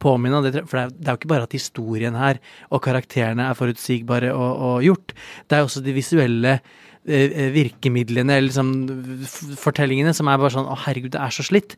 påminnet 0.00 0.38
av 0.40 0.46
det 0.48 0.54
traumet 0.56 0.70
For 0.72 0.80
det 0.80 0.86
er, 0.86 0.96
det 0.96 1.08
er 1.08 1.16
jo 1.16 1.22
ikke 1.22 1.32
bare 1.34 1.48
at 1.48 1.56
historien 1.58 2.18
her 2.18 2.40
og 2.72 2.82
karakterene 2.86 3.48
er 3.50 3.58
forutsigbare 3.58 4.32
og, 4.34 4.66
og 4.70 4.86
gjort. 4.86 5.16
Det 5.48 5.58
er 5.58 5.66
også 5.68 5.84
de 5.84 5.96
visuelle 5.96 6.58
eh, 6.58 6.76
virkemidlene, 7.06 8.36
eller 8.36 8.48
liksom 8.48 8.72
fortellingene, 9.60 10.14
som 10.14 10.28
er 10.28 10.38
bare 10.40 10.54
sånn 10.54 10.68
Å, 10.68 10.76
herregud, 10.86 11.12
det 11.14 11.20
er 11.22 11.34
så 11.34 11.44
slitt. 11.46 11.76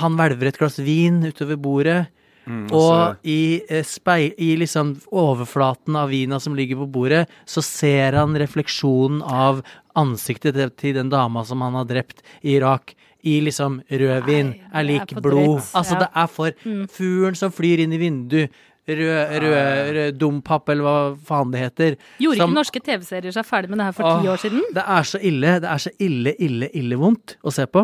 Han 0.00 0.16
hvelver 0.18 0.50
et 0.50 0.58
glass 0.60 0.78
vin 0.82 1.22
utover 1.24 1.56
bordet. 1.56 2.06
Mm, 2.46 2.68
Og 2.72 3.16
i, 3.26 3.60
eh, 3.68 3.82
spei, 3.82 4.32
i 4.38 4.56
liksom 4.56 5.00
overflaten 5.10 5.96
av 5.98 6.10
vina 6.10 6.38
som 6.38 6.54
ligger 6.54 6.76
på 6.76 6.86
bordet, 6.92 7.28
så 7.44 7.62
ser 7.62 8.12
han 8.14 8.36
refleksjonen 8.38 9.22
av 9.22 9.62
ansiktet 9.96 10.54
til, 10.54 10.70
til 10.70 10.94
den 10.94 11.08
dama 11.10 11.42
som 11.44 11.60
han 11.60 11.74
har 11.74 11.84
drept 11.88 12.22
i 12.44 12.54
Irak. 12.56 12.94
I 13.26 13.40
liksom 13.42 13.80
rødvin 13.90 14.52
Nei, 14.52 14.60
er 14.72 14.84
lik 14.86 15.12
er 15.16 15.20
blod. 15.20 15.58
drøyt, 15.58 15.72
Altså, 15.74 15.94
ja. 15.96 15.98
det 16.04 16.08
er 16.14 16.26
for 16.28 16.52
fuglen 16.86 17.34
som 17.34 17.50
flyr 17.50 17.80
inn 17.82 17.92
i 17.92 17.98
vinduet. 17.98 18.50
Rød, 18.86 19.40
rød, 19.42 19.88
rød 19.96 20.18
dompap, 20.20 20.68
eller 20.70 20.84
hva 20.86 20.98
faen 21.26 21.50
det 21.50 21.60
heter. 21.64 21.96
Gjorde 22.22 22.36
Som- 22.38 22.50
ikke 22.52 22.58
norske 22.60 22.80
TV-serier 22.86 23.32
seg 23.34 23.44
ferdig 23.48 23.68
med 23.72 23.78
det 23.80 23.84
her 23.88 23.92
for 23.96 24.20
ti 24.22 24.28
år 24.30 24.38
siden? 24.38 24.62
Det 24.76 24.84
er 24.86 25.02
så 25.02 25.18
ille. 25.20 25.54
Det 25.60 25.70
er 25.72 25.78
så 25.82 25.90
ille, 25.98 26.34
ille, 26.38 26.68
ille 26.72 26.96
vondt 27.00 27.34
å 27.42 27.50
se 27.52 27.66
på. 27.66 27.82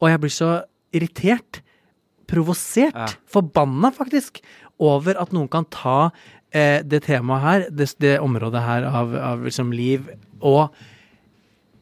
Og 0.00 0.08
jeg 0.08 0.20
blir 0.20 0.32
så 0.32 0.62
irritert, 0.94 1.60
provosert, 2.26 2.94
Ja. 2.96 3.06
forbanna 3.28 3.90
faktisk, 3.92 4.40
over 4.80 5.20
at 5.20 5.32
noen 5.32 5.48
kan 5.50 5.64
ta 5.66 6.10
eh, 6.52 6.80
det 6.82 7.02
temaet 7.04 7.42
her, 7.42 7.66
det, 7.70 7.94
det 8.00 8.18
området 8.20 8.62
her 8.64 8.84
av, 8.88 9.14
av 9.14 9.42
liksom 9.44 9.70
liv, 9.70 10.08
og 10.40 10.70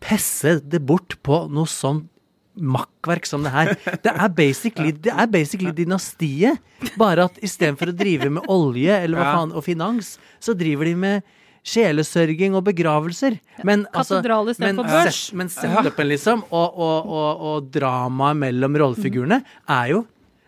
pesse 0.00 0.60
det 0.68 0.80
bort 0.84 1.14
på 1.22 1.48
noe 1.50 1.66
sånn 1.70 2.08
makkverk 2.56 3.26
som 3.28 3.42
det 3.44 3.52
her. 3.54 3.72
Det 4.04 4.12
er 4.12 4.28
basically, 4.32 4.92
det 4.92 5.12
er 5.12 5.26
basically 5.30 5.72
dynastiet, 5.76 6.58
bare 6.96 7.26
at 7.30 7.36
istedenfor 7.44 7.92
å 7.92 7.96
drive 7.96 8.30
med 8.32 8.48
olje 8.52 8.96
eller 9.02 9.20
hva 9.20 9.32
faen, 9.36 9.52
og 9.56 9.64
finans, 9.66 10.14
så 10.40 10.54
driver 10.56 10.88
de 10.88 10.94
med 10.96 11.22
sjelesørging 11.66 12.54
og 12.56 12.64
begravelser. 12.68 13.38
Men, 13.66 13.86
altså, 13.92 14.20
Katedral 14.20 14.52
men, 14.62 14.82
set- 14.86 15.34
men 15.36 15.48
setupen, 15.50 16.08
liksom, 16.12 16.44
og, 16.54 16.76
og, 16.78 17.08
og, 17.20 17.46
og 17.50 17.70
dramaet 17.74 18.38
mellom 18.44 18.78
rollefigurene 18.84 19.40
er 19.66 19.88
jo 19.96 20.04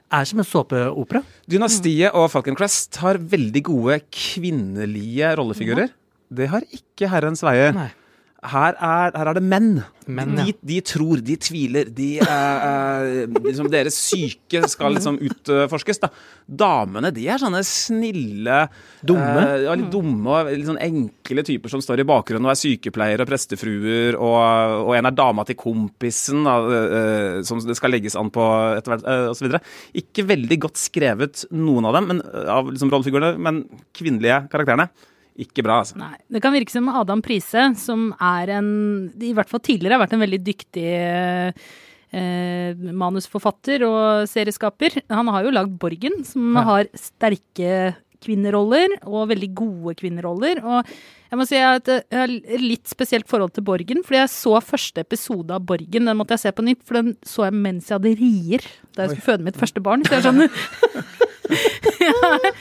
er 0.09 0.25
som 0.25 0.41
en 0.41 0.47
såpeopera. 0.49 1.21
Dynastiet 1.51 2.15
og 2.17 2.31
Falcon 2.33 2.57
Crest 2.57 2.97
har 3.03 3.19
veldig 3.21 3.61
gode 3.67 3.99
kvinnelige 4.15 5.35
rollefigurer. 5.37 5.91
Det 6.33 6.47
har 6.49 6.65
ikke 6.73 7.11
Herrens 7.13 7.43
veier. 7.45 7.75
Nei. 7.77 7.91
Her 8.39 8.77
er, 8.79 9.17
her 9.19 9.29
er 9.33 9.35
det 9.35 9.43
menn. 9.43 9.81
Menn, 10.07 10.37
de, 10.39 10.45
ja. 10.53 10.57
de 10.71 10.77
tror, 10.87 11.19
de 11.27 11.35
tviler. 11.43 11.89
De, 11.91 12.21
eh, 12.23 12.69
eh, 12.69 13.33
liksom 13.43 13.67
Deres 13.73 13.97
syke 13.99 14.61
skal 14.71 14.95
liksom 14.95 15.19
utforskes. 15.27 15.99
Da. 16.05 16.13
Damene 16.47 17.11
de 17.15 17.27
er 17.29 17.43
sånne 17.43 17.65
snille 17.67 18.61
Dumme? 19.03 19.43
eh, 19.43 19.65
ja, 19.67 19.75
litt 19.75 19.91
dumme 19.91 20.37
og 20.37 20.53
litt 20.53 20.69
sånn 20.71 20.79
enkle 20.87 21.45
typer 21.51 21.75
som 21.75 21.83
står 21.83 22.05
i 22.05 22.07
bakgrunnen 22.09 22.47
og 22.47 22.55
er 22.55 22.63
sykepleiere 22.63 23.27
og 23.27 23.33
prestefruer. 23.33 24.21
Og, 24.23 24.39
og 24.87 24.95
en 25.01 25.11
er 25.11 25.19
dama 25.19 25.45
til 25.49 25.59
kompisen 25.59 26.47
da, 26.47 26.57
eh, 26.79 27.43
som 27.49 27.59
det 27.67 27.77
skal 27.81 27.97
legges 27.97 28.17
an 28.23 28.31
på 28.35 28.49
etter 28.79 28.95
hvert, 28.95 29.07
eh, 29.11 29.29
osv. 29.35 29.59
Ikke 29.99 30.29
veldig 30.31 30.63
godt 30.69 30.79
skrevet, 30.79 31.49
noen 31.51 31.91
av 31.91 31.99
dem, 31.99 32.11
men, 32.15 32.23
eh, 32.31 32.49
av 32.55 32.71
liksom 32.71 32.95
rollefigurene, 32.95 33.35
men 33.35 33.65
kvinnelige 33.99 34.45
karakterene. 34.55 34.93
Ikke 35.39 35.63
bra, 35.63 35.81
altså. 35.85 35.99
Nei. 36.01 36.17
Det 36.27 36.43
kan 36.43 36.55
virke 36.55 36.75
som 36.75 36.89
Adam 36.91 37.23
Prise, 37.23 37.69
som 37.79 38.09
er 38.19 38.57
en 38.57 38.71
I 39.23 39.35
hvert 39.37 39.51
fall 39.51 39.63
tidligere 39.63 39.95
har 39.95 40.03
vært 40.03 40.17
en 40.17 40.25
veldig 40.25 40.41
dyktig 40.49 40.89
eh, 42.11 42.83
manusforfatter 43.05 43.87
og 43.87 44.27
serieskaper. 44.31 44.99
Han 45.13 45.31
har 45.31 45.47
jo 45.47 45.55
lagd 45.55 45.79
Borgen, 45.79 46.25
som 46.27 46.59
har 46.59 46.91
sterke 46.99 47.95
kvinneroller, 48.25 48.97
og 49.07 49.29
veldig 49.31 49.51
gode 49.55 49.95
kvinneroller. 50.01 50.59
Og 50.67 50.91
jeg 51.31 51.39
må 51.39 51.47
si 51.47 51.61
at 51.63 51.87
jeg 51.87 52.03
har 52.11 52.33
et 52.35 52.65
litt 52.65 52.91
spesielt 52.91 53.29
forhold 53.31 53.55
til 53.55 53.67
Borgen, 53.69 54.03
fordi 54.03 54.25
jeg 54.25 54.33
så 54.35 54.59
første 54.65 55.05
episode 55.07 55.55
av 55.55 55.63
Borgen. 55.69 56.09
Den 56.11 56.19
måtte 56.19 56.35
jeg 56.35 56.49
se 56.49 56.55
på 56.57 56.67
nytt, 56.67 56.83
for 56.83 56.99
den 56.99 57.15
så 57.23 57.47
jeg 57.47 57.61
mens 57.63 57.93
jeg 57.93 58.01
hadde 58.01 58.17
rier 58.19 58.67
da 58.97 59.07
jeg 59.07 59.15
skulle 59.15 59.29
føde 59.31 59.47
mitt 59.47 59.61
første 59.61 59.85
barn. 59.85 60.03
Så 60.03 60.19
jeg 60.19 60.27
skjønner 60.27 60.51
ja, 62.09 62.53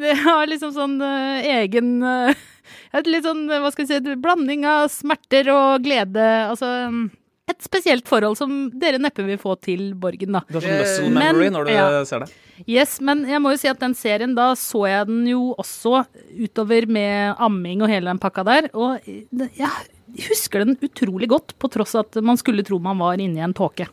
Det 0.00 0.14
har 0.22 0.46
liksom 0.48 0.72
sånn 0.76 1.00
uh, 1.02 1.42
egen 1.60 1.98
uh, 2.04 2.32
et 2.96 3.08
litt 3.10 3.26
sånn, 3.26 3.44
hva 3.48 3.72
skal 3.72 3.86
vi 3.86 3.94
si, 3.94 4.14
blanding 4.22 4.64
av 4.68 4.86
smerter 4.92 5.50
og 5.52 5.84
glede. 5.84 6.28
Altså 6.48 6.70
um, 6.88 7.04
et 7.50 7.58
spesielt 7.64 8.06
forhold 8.08 8.38
som 8.38 8.52
dere 8.80 9.00
neppe 9.02 9.24
vil 9.26 9.40
få 9.40 9.56
til 9.60 9.92
Borgen, 9.98 10.36
da. 10.38 10.44
Du 10.48 10.58
har 10.58 10.64
sånn 10.64 10.80
muscle 10.80 11.10
Men- 11.10 11.34
memory 11.34 11.50
når 11.52 11.68
du 11.68 11.72
ja. 11.74 11.86
ser 12.08 12.24
det. 12.24 12.32
Yes, 12.68 13.00
men 13.02 13.24
jeg 13.26 13.40
må 13.42 13.50
jo 13.54 13.58
si 13.58 13.70
at 13.70 13.80
den 13.80 13.94
serien, 13.98 14.36
da 14.36 14.52
så 14.58 14.84
jeg 14.86 15.08
den 15.08 15.24
jo 15.26 15.48
også 15.58 16.04
utover 16.38 16.86
med 16.86 17.40
amming 17.42 17.82
og 17.82 17.90
hele 17.90 18.12
den 18.12 18.20
pakka 18.22 18.44
der. 18.46 18.68
Og 18.76 19.02
jeg 19.02 20.28
husker 20.28 20.62
den 20.62 20.76
utrolig 20.84 21.30
godt, 21.32 21.56
på 21.58 21.70
tross 21.72 21.96
av 21.98 22.06
at 22.06 22.22
man 22.22 22.38
skulle 22.38 22.62
tro 22.66 22.78
man 22.82 23.00
var 23.02 23.18
inne 23.18 23.40
i 23.40 23.44
en 23.44 23.56
tåke. 23.56 23.88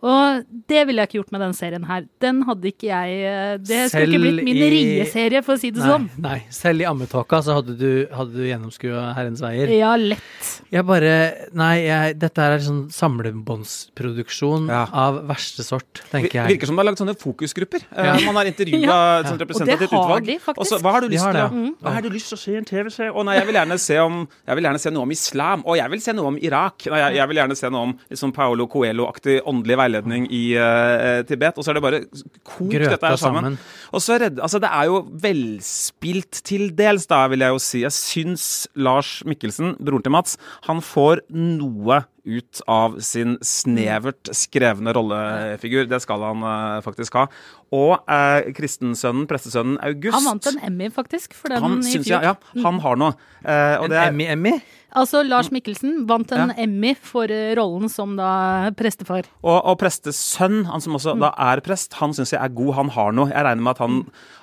Og 0.00 0.44
det 0.70 0.86
ville 0.86 1.02
jeg 1.02 1.08
ikke 1.08 1.18
gjort 1.18 1.32
med 1.34 1.40
den 1.42 1.54
serien 1.58 1.84
her. 1.88 2.04
Den 2.22 2.42
hadde 2.46 2.68
ikke 2.70 2.86
jeg 2.86 3.58
Det 3.62 3.66
Det 3.66 3.90
skulle 3.90 4.06
ikke 4.14 4.20
blitt 4.22 4.44
min 4.44 4.56
i- 4.56 4.70
rieserie, 4.70 5.42
for 5.42 5.54
å 5.56 5.58
si 5.58 5.70
det 5.70 5.80
Nei, 5.82 5.88
sånn. 5.90 6.08
nei. 6.18 6.36
Selv 6.50 6.80
i 6.80 6.84
ammetåka 6.86 7.40
så 7.42 7.54
hadde 7.58 7.74
du, 7.78 8.06
hadde 8.14 8.32
du 8.36 8.44
gjennomskua 8.46 9.14
Herrens 9.16 9.40
veier. 9.42 9.66
Ja, 9.76 9.96
lett. 9.96 10.62
Jeg 10.70 10.86
bare 10.86 11.48
Nei, 11.52 11.82
jeg, 11.86 12.18
dette 12.20 12.38
er 12.38 12.58
sånn 12.62 12.86
samlebåndsproduksjon 12.94 14.68
Ja. 14.68 14.86
av 14.92 15.22
verste 15.26 15.62
sort, 15.64 16.02
tenker 16.12 16.32
jeg. 16.42 16.48
Virker 16.58 16.66
som 16.66 16.76
det 16.76 16.84
har 16.84 16.92
lagd 16.92 16.98
sånne 17.02 17.16
fokusgrupper. 17.18 17.82
Eh, 17.96 18.04
Ja. 18.04 18.14
Man 18.26 18.36
har 18.36 18.44
intervjua 18.46 18.80
Ja. 18.88 19.20
et 19.20 19.26
sånt 19.26 19.32
Og 19.32 19.38
det 19.38 19.48
representativt 19.48 19.90
har 19.90 20.04
utvalg. 20.20 20.26
de, 20.26 20.38
faktisk. 20.38 20.58
Og 20.58 20.66
så, 20.66 20.78
hva 20.82 20.92
har 20.92 21.00
du 21.00 21.08
lyst 21.08 21.24
til 21.24 21.34
ja. 21.34 21.48
Hva 21.82 21.92
har 21.94 22.02
du 22.02 22.10
lyst 22.10 22.28
til 22.28 22.36
å 22.36 22.40
se 22.40 22.52
i 22.52 22.56
en 22.56 22.64
TV-serie? 22.64 23.12
Å 23.12 23.24
nei, 23.24 23.34
jeg 23.38 23.46
vil 23.46 23.54
gjerne 23.54 23.78
se 23.78 23.98
om 23.98 24.28
Jeg 24.46 24.54
vil 24.56 24.64
gjerne 24.64 24.80
se 24.80 24.90
noe 24.90 25.02
om 25.02 25.10
islam. 25.10 25.62
Og 25.66 25.76
jeg 25.76 25.90
vil 25.90 26.00
se 26.00 26.12
noe 26.12 26.26
om 26.26 26.38
Irak. 26.40 26.86
Nei, 26.86 26.98
jeg, 26.98 27.14
jeg 27.16 27.28
vil 27.28 27.36
gjerne 27.36 27.56
se 27.56 27.70
noe 27.70 27.82
om 27.82 27.98
liksom 28.10 28.32
Paolo 28.32 28.66
Coelho-aktig 28.66 29.40
åndelig 29.46 29.76
veiledning 29.88 30.28
i 30.30 30.42
uh, 30.54 31.24
Tibet. 31.28 31.58
Og 31.58 31.64
så 31.64 31.72
er 31.72 31.78
det 31.78 31.84
bare 31.84 32.02
kok 32.44 32.68
Grøta 32.68 32.94
dette 32.94 33.12
her 33.14 33.20
sammen. 33.20 33.48
sammen. 33.48 33.58
Og 33.92 34.04
så 34.04 34.20
det, 34.20 34.34
altså 34.36 34.60
det 34.62 34.70
er 34.70 34.90
jo 34.90 35.00
velspilt 35.24 36.42
til 36.46 36.68
dels, 36.76 37.08
da, 37.10 37.24
vil 37.32 37.44
jeg 37.44 37.56
jo 37.56 37.64
si. 37.64 37.82
Jeg 37.86 37.96
syns 37.96 38.44
Lars 38.76 39.18
Mikkelsen, 39.28 39.74
broren 39.80 40.04
til 40.04 40.14
Mats, 40.14 40.38
han 40.68 40.84
får 40.84 41.24
noe 41.32 42.02
ut 42.28 42.60
av 42.68 42.98
sin 43.04 43.36
snevert 43.44 44.28
skrevne 44.36 44.92
rollefigur. 44.96 45.88
Det 45.90 46.00
skal 46.04 46.24
han 46.28 46.44
uh, 46.44 46.80
faktisk 46.84 47.16
ha. 47.18 47.26
Og 47.68 47.98
eh, 48.08 48.46
kristensønnen, 48.56 49.26
prestesønnen 49.28 49.74
August 49.84 50.14
Han 50.16 50.24
vant 50.24 50.46
en 50.48 50.60
Emmy, 50.70 50.86
faktisk, 50.88 51.34
for 51.36 51.52
den 51.52 51.60
han 51.60 51.74
i 51.84 51.98
fjor. 51.98 52.06
jeg, 52.14 52.30
ja, 52.30 52.62
han 52.64 52.78
har 52.80 52.96
noe. 52.96 53.12
Eh, 53.44 53.74
og 53.82 53.90
En 53.92 53.98
Emmy-Emmy? 54.06 54.54
Altså, 54.96 55.20
Lars 55.28 55.50
Mikkelsen 55.52 56.06
vant 56.08 56.32
en 56.32 56.48
Ja. 56.48 56.62
Emmy 56.64 56.94
for 56.96 57.28
eh, 57.28 57.50
rollen 57.58 57.90
som 57.92 58.14
da 58.16 58.70
prestefar. 58.72 59.28
Og, 59.44 59.58
og 59.68 59.76
prestesønn, 59.82 60.62
han 60.70 60.80
som 60.80 60.96
også 60.96 61.12
da 61.20 61.28
er 61.50 61.60
prest, 61.60 61.92
han 62.00 62.16
syns 62.16 62.32
jeg 62.32 62.40
er 62.40 62.54
god. 62.56 62.72
Han 62.78 62.88
har 62.96 63.12
noe. 63.12 63.28
Jeg 63.34 63.44
regner 63.50 63.66
med 63.68 63.74
at 63.76 63.82
han, 63.84 63.98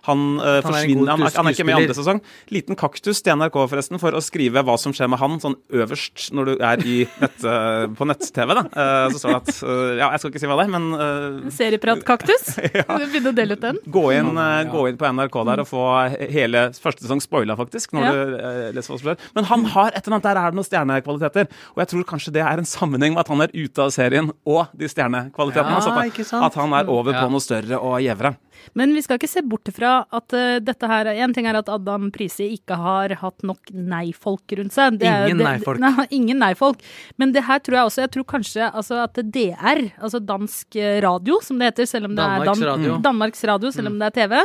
han, 0.06 0.22
eh, 0.38 0.60
han 0.62 0.68
forsvinner 0.70 1.10
han, 1.16 1.26
er- 1.26 1.34
han 1.40 1.50
er 1.50 1.58
ikke 1.58 1.66
med 1.72 1.74
i 1.74 1.80
andre 1.82 1.98
sesong. 1.98 2.22
Liten 2.54 2.78
kaktus 2.78 3.24
til 3.26 3.42
NRK 3.42 3.58
forresten 3.74 3.98
for 4.06 4.14
å 4.14 4.22
skrive 4.22 4.62
hva 4.70 4.78
som 4.78 4.94
skjer 4.94 5.10
med 5.10 5.24
han 5.26 5.42
sånn 5.42 5.58
øverst 5.82 6.30
når 6.38 6.52
du 6.54 6.56
er 6.62 6.86
i 6.86 7.00
nett, 7.26 7.42
eh, 7.42 7.75
på 7.98 8.08
nett-TV. 8.10 8.54
da. 8.58 8.64
Eh, 8.72 9.06
så 9.14 9.22
står 9.22 9.34
det 9.34 9.40
at 9.42 9.52
eh, 9.64 9.92
Ja, 10.00 10.08
jeg 10.16 10.22
skal 10.24 10.32
ikke 10.34 10.42
si 10.44 10.50
hva 10.52 10.58
det 10.60 10.66
er, 10.66 10.72
men 10.76 10.86
eh, 10.96 11.50
Serieprat-kaktus. 11.58 12.46
Begynne 13.12 13.32
å 13.32 13.36
dele 13.38 13.58
ut 13.58 13.64
den. 13.64 13.80
Gå 13.98 14.04
inn, 14.16 14.32
eh, 14.42 14.62
gå 14.72 14.86
inn 14.90 15.00
på 15.02 15.10
NRK 15.12 15.38
der 15.52 15.64
og 15.66 15.70
få 15.70 15.84
hele 16.32 16.66
første 16.82 17.06
sesong 17.06 17.22
spoila, 17.24 17.58
faktisk. 17.60 17.94
når 17.98 18.06
Ja. 18.06 18.14
du 18.16 18.36
eh, 18.38 18.72
leser 18.78 18.94
hva 18.94 19.00
som 19.00 19.04
skjer. 19.10 19.20
Men 19.38 19.50
han 19.52 19.66
har 19.76 19.92
et 19.94 20.02
eller 20.06 20.18
annet, 20.18 20.28
der 20.30 20.42
er 20.42 20.52
det 20.56 20.60
noen 20.60 20.70
stjernekvaliteter. 20.70 21.52
Og 21.76 21.84
jeg 21.84 21.92
tror 21.94 22.08
kanskje 22.14 22.34
det 22.40 22.46
er 22.46 22.62
en 22.64 22.70
sammenheng 22.70 23.14
med 23.16 23.24
at 23.26 23.32
han 23.34 23.42
er 23.46 23.54
ute 23.56 23.86
av 23.86 23.94
serien 23.96 24.32
og 24.46 24.68
de 24.78 24.90
stjernekvalitetene. 24.92 25.76
Ja, 25.76 25.82
altså 25.82 26.42
at, 26.46 26.60
han 26.62 26.74
er 26.80 26.90
over 26.92 27.14
Ja. 27.16 27.24
på 27.26 27.32
noe 27.34 27.44
større 27.44 27.80
og 27.80 28.00
gjevere. 28.04 28.36
Men 28.74 28.94
vi 28.96 29.04
skal 29.06 29.20
ikke 29.20 29.30
se 29.30 29.44
bort 29.46 29.70
fra 29.76 29.94
at 30.16 30.36
uh, 30.36 30.58
dette 30.64 30.90
her 30.90 31.12
En 31.14 31.34
ting 31.36 31.48
er 31.50 31.60
at 31.60 31.70
Adam 31.72 32.10
Prise 32.14 32.48
ikke 32.48 32.78
har 32.80 33.14
hatt 33.22 33.46
nok 33.46 33.72
nei-folk 33.72 34.56
rundt 34.60 34.76
seg. 34.76 35.00
Det 35.02 35.12
Ingen 35.30 35.44
nei-folk. 35.44 35.82
Nei, 35.86 36.08
ingen 36.16 36.42
nei-folk. 36.42 36.82
Men 37.22 37.36
det 37.36 37.46
her 37.48 37.62
tror 37.64 37.80
jeg 37.80 37.92
også 37.92 38.06
Jeg 38.06 38.14
tror 38.16 38.28
kanskje 38.36 38.72
altså 38.72 39.04
at 39.04 39.20
DR, 39.36 39.86
altså 40.00 40.22
dansk 40.24 40.78
eh, 40.80 40.98
radio, 41.04 41.40
som 41.44 41.60
det 41.60 41.72
heter, 41.72 41.90
selv 41.90 42.10
om 42.10 42.18
det 42.18 42.24
Danmarks 42.24 42.50
er 42.50 42.66
Dan 42.66 42.70
Radio. 42.72 42.98
Danmarks 43.06 43.48
Radio, 43.50 43.72
selv 43.76 43.92
om 43.92 44.00
det 44.02 44.12
er 44.12 44.16
TV. 44.20 44.44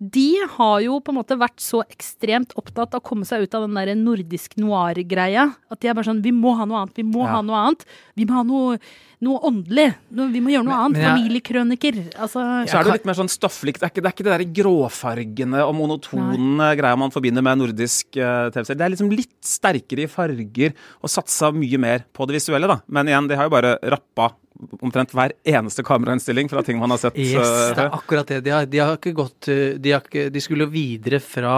De 0.00 0.40
har 0.56 0.78
jo 0.80 0.94
på 1.04 1.12
en 1.12 1.18
måte 1.18 1.36
vært 1.36 1.60
så 1.60 1.82
ekstremt 1.84 2.54
opptatt 2.56 2.94
av 2.96 3.02
å 3.02 3.04
komme 3.04 3.26
seg 3.28 3.42
ut 3.44 3.54
av 3.54 3.66
den 3.66 3.74
der 3.76 3.90
nordisk 4.00 4.54
noir-greia. 4.56 5.42
At 5.70 5.80
de 5.82 5.90
er 5.90 5.94
bare 5.98 6.08
sånn 6.08 6.22
Vi 6.24 6.32
må 6.32 6.54
ha 6.56 6.64
noe 6.64 6.78
annet. 6.86 6.96
Vi 6.96 7.04
må 7.04 7.26
Ja. 7.26 7.34
ha 7.36 7.42
noe 7.42 7.58
annet. 7.68 7.84
Vi 8.16 8.24
må 8.24 8.32
ha 8.32 8.42
noe, 8.42 8.78
noe 9.20 9.38
åndelig. 9.44 9.94
Vi 10.10 10.40
må 10.40 10.48
gjøre 10.48 10.64
noe 10.64 10.72
Men- 10.72 10.84
annet. 10.86 10.96
men 10.96 11.02
jeg- 11.04 11.42
Familiekrøniker. 11.44 11.94
Altså 12.16 12.40
Så 12.66 12.78
er 12.80 12.82
det 12.84 12.86
jo 12.86 12.92
litt 12.92 13.04
mer 13.04 13.12
sånn 13.20 13.28
stofflig 13.28 13.74
Det 13.78 13.82
er 13.82 13.90
ikke 13.90 14.02
det, 14.02 14.06
er 14.06 14.14
ikke 14.16 14.24
det 14.24 14.38
der 14.54 14.62
gråfargene 14.62 15.68
og 15.68 15.74
monotone 15.74 16.76
greia 16.78 16.96
man 16.96 17.10
forbinder 17.10 17.42
med 17.42 17.58
nordisk 17.58 18.16
uh, 18.16 18.48
TV-serie. 18.50 18.78
Det 18.78 18.80
er 18.80 18.90
liksom 18.96 19.10
litt 19.14 19.42
sterkere 19.42 20.04
i 20.04 20.06
farger 20.06 20.72
og 21.02 21.10
satsa 21.10 21.52
mye 21.52 21.78
mer 21.78 22.04
på 22.14 22.26
det 22.26 22.36
visuelle, 22.40 22.66
da. 22.66 22.80
Men 22.88 23.06
igjen, 23.06 23.28
de 23.28 23.36
har 23.36 23.44
jo 23.44 23.50
bare 23.50 23.78
rappa 23.82 24.32
omtrent 24.82 25.12
hver 25.16 25.32
eneste 25.48 25.82
kamerainnstilling 25.86 26.48
fra 26.52 26.62
ting 26.66 26.78
man 26.80 26.90
har 26.94 26.98
sett. 27.02 27.16
Yes, 27.18 27.36
eh, 27.40 27.74
det 27.76 27.84
er 27.86 27.94
akkurat 27.96 28.28
det. 28.28 28.38
De 28.44 28.50
har, 28.54 28.66
de 28.68 28.78
har 28.82 28.96
ikke 28.98 29.12
gått 29.16 29.48
eh, 29.52 29.74
de, 29.80 29.92
har 29.94 30.02
ikke, 30.04 30.26
de 30.34 30.42
skulle 30.44 30.66
videre 30.72 31.20
fra 31.24 31.54